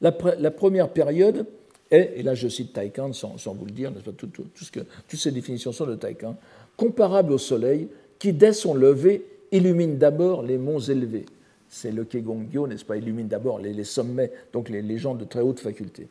[0.03, 1.47] La, première période
[1.91, 5.95] est, et là je cite Taikan sans, vous le dire, toutes ces définitions sont de
[5.95, 6.37] Taikan,
[6.77, 7.89] comparable au soleil
[8.19, 11.25] qui, dès son lever, illumine d'abord les monts élevés.
[11.71, 15.41] C'est le Kegongyo, n'est-ce pas, illumine d'abord les, sommets, donc les, les gens de très
[15.41, 16.09] haute faculté.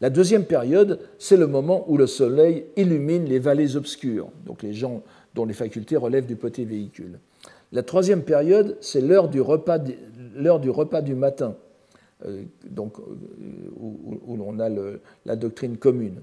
[0.00, 4.74] La deuxième période, c'est le moment où le soleil illumine les vallées obscures, donc les
[4.74, 5.02] gens
[5.34, 7.18] dont les facultés relèvent du petit véhicule.
[7.72, 11.56] La troisième période, c'est l'heure du, repas, du repas du matin,
[12.26, 13.02] euh, donc, euh,
[13.78, 14.68] où, l'on a
[15.24, 16.20] la doctrine commune.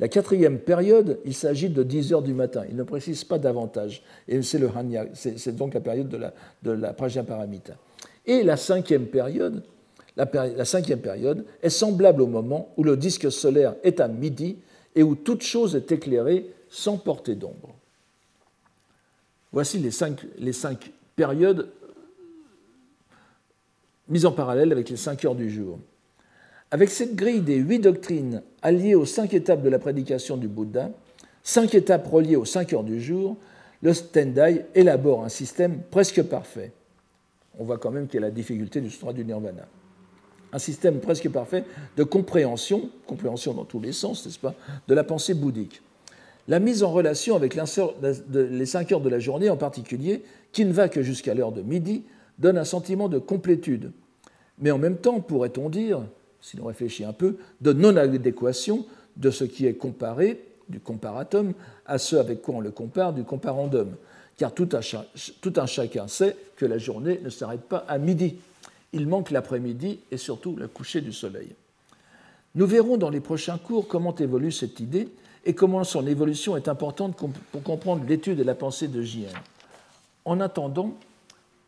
[0.00, 2.64] La quatrième période, il s'agit de 10 heures du matin.
[2.68, 4.02] Il ne précise pas davantage.
[4.26, 7.74] Et c'est le Hanya, c'est donc la période de la, de la Paramita.
[8.26, 9.62] Et la cinquième période,
[10.16, 14.58] la, cinquième période est semblable au moment où le disque solaire est à midi
[14.94, 17.74] et où toute chose est éclairée sans portée d'ombre.
[19.52, 21.68] Voici les cinq, périodes
[24.08, 25.78] mises en parallèle avec les cinq heures du jour.
[26.70, 30.90] Avec cette grille des huit doctrines alliées aux cinq étapes de la prédication du Bouddha,
[31.42, 33.36] cinq étapes reliées aux cinq heures du jour,
[33.82, 36.72] le Stendhal élabore un système presque parfait.
[37.58, 39.66] On voit quand même qu'il y a la difficulté du Sutra du Nirvana.
[40.52, 41.64] Un système presque parfait
[41.96, 44.54] de compréhension, compréhension dans tous les sens, n'est-ce pas,
[44.86, 45.80] de la pensée bouddhique.
[46.48, 50.22] La mise en relation avec les cinq heures de la journée en particulier,
[50.52, 52.02] qui ne va que jusqu'à l'heure de midi,
[52.38, 53.92] donne un sentiment de complétude.
[54.58, 56.02] Mais en même temps, pourrait-on dire,
[56.40, 58.84] si l'on réfléchit un peu, de non-adéquation
[59.16, 61.52] de ce qui est comparé, du comparatum,
[61.86, 63.94] à ce avec quoi on le compare, du comparandum.
[64.36, 64.80] Car tout un,
[65.40, 68.36] tout un chacun sait que la journée ne s'arrête pas à midi.
[68.92, 71.54] Il manque l'après-midi et surtout le coucher du soleil.
[72.54, 75.08] Nous verrons dans les prochains cours comment évolue cette idée
[75.44, 79.32] et comment son évolution est importante pour comprendre l'étude et la pensée de J.N.
[80.24, 80.94] En attendant,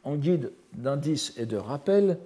[0.05, 2.19] en guide d'indices et de rappel,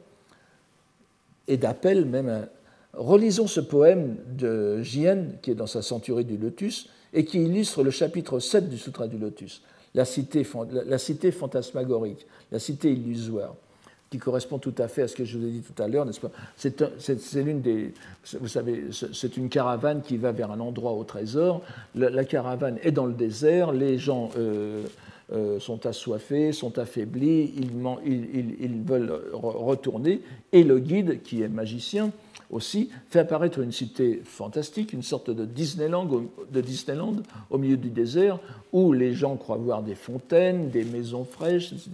[1.46, 2.48] et d'appel même.
[2.92, 7.82] Relisons ce poème de Jien, qui est dans sa Centurie du Lotus, et qui illustre
[7.82, 9.62] le chapitre 7 du Sutra du Lotus,
[9.94, 10.42] la cité
[11.32, 13.54] fantasmagorique, la cité illusoire,
[14.10, 16.06] qui correspond tout à fait à ce que je vous ai dit tout à l'heure,
[16.06, 16.30] n'est-ce pas?
[16.56, 16.82] C'est
[17.60, 17.92] des.
[18.40, 21.62] Vous savez, c'est une caravane qui va vers un endroit au trésor.
[21.94, 24.30] La, caravane est dans le désert, les gens.
[24.36, 24.84] Euh,
[25.30, 32.12] euh, sont assoiffés, sont affaiblis, ils, veulent retourner, et le guide, qui est magicien
[32.50, 36.08] aussi, fait apparaître une cité fantastique, une sorte de Disneyland,
[36.50, 37.16] de Disneyland
[37.50, 38.38] au milieu du désert,
[38.72, 41.90] où les gens croient voir des fontaines, des maisons fraîches, etc.,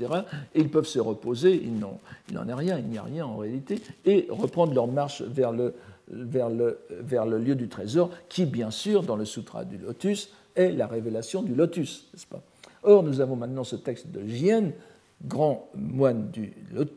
[0.55, 3.80] et ils peuvent se reposer, il n'en est rien, il n'y a rien en réalité,
[4.05, 5.74] et reprendre leur marche vers le,
[6.09, 10.30] vers le, vers le lieu du trésor, qui, bien sûr, dans le Sutra du Lotus,
[10.55, 12.42] est la révélation du Lotus, n'est-ce pas?
[12.84, 14.70] Or, nous avons maintenant ce texte de Jien,
[15.27, 16.53] grand moine du,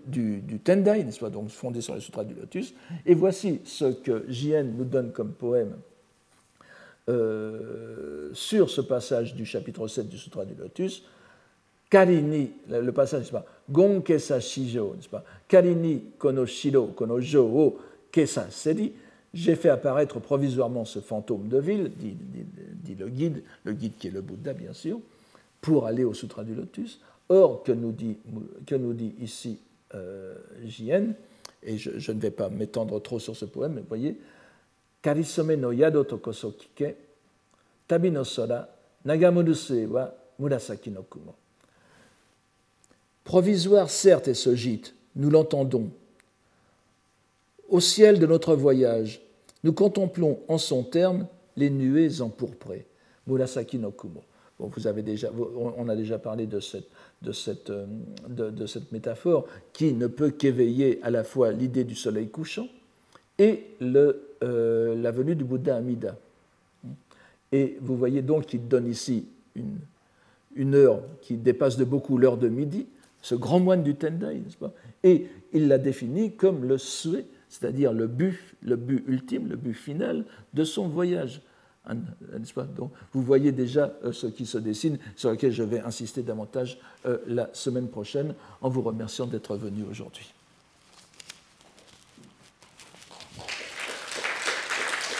[0.07, 2.73] du, Tendai, n'est-ce pas, donc fondé sur les sutras du lotus.
[3.05, 5.75] Et voici ce que Jien nous donne comme poème
[7.09, 11.03] euh, sur ce passage du chapitre 7 du sutra du lotus.
[11.89, 17.79] Karini, le passage, n'est-ce pas, Gonkesa Shijo, n'est-ce pas, Karini kono shiro, kono jo
[18.11, 18.93] kesa seri,
[19.33, 24.11] j'ai fait apparaître provisoirement ce fantôme de ville, dit le guide, le guide qui est
[24.11, 24.99] le Bouddha, bien sûr
[25.61, 26.99] pour aller au Sutra du Lotus.
[27.29, 28.17] Or, que nous dit,
[28.65, 28.75] que
[29.21, 29.59] ici
[29.93, 31.13] euh, Jien,
[31.63, 34.17] et je, ne vais pas m'étendre trop sur ce poème, mais vous voyez,
[35.01, 36.95] Karisome no yado tokoso kike,
[37.87, 38.67] tabi no sora,
[39.05, 41.35] nagamuruse wa murasaki no kumo.
[43.23, 45.89] Provisoire, certes, est ce gîte, nous l'entendons.
[47.69, 49.21] Au ciel de notre voyage,
[49.63, 52.85] nous contemplons en son terme les nuées empourprées.
[53.27, 54.23] Murasaki no kumo
[55.03, 56.87] déjà, on a déjà parlé de cette,
[57.21, 57.85] de, cette, euh,
[58.29, 62.67] de, cette, métaphore qui ne peut qu'éveiller à la fois l'idée du soleil couchant
[63.39, 66.15] et euh, la venue du Bouddha Amida.
[67.51, 69.77] Et vous voyez donc qu'il donne ici une,
[70.55, 72.87] une, heure qui dépasse de beaucoup l'heure de midi,
[73.21, 74.73] ce grand moine du Tendai, n'est-ce pas?
[75.03, 79.73] Et il la définit comme le souhait, c'est-à-dire le but, le but ultime, le but
[79.73, 81.41] final de son voyage.
[82.75, 86.79] Donc, vous voyez déjà euh, ce qui se dessine, sur lequel je vais insister davantage
[87.05, 90.33] euh, la semaine prochaine, en vous remerciant d'être venu aujourd'hui.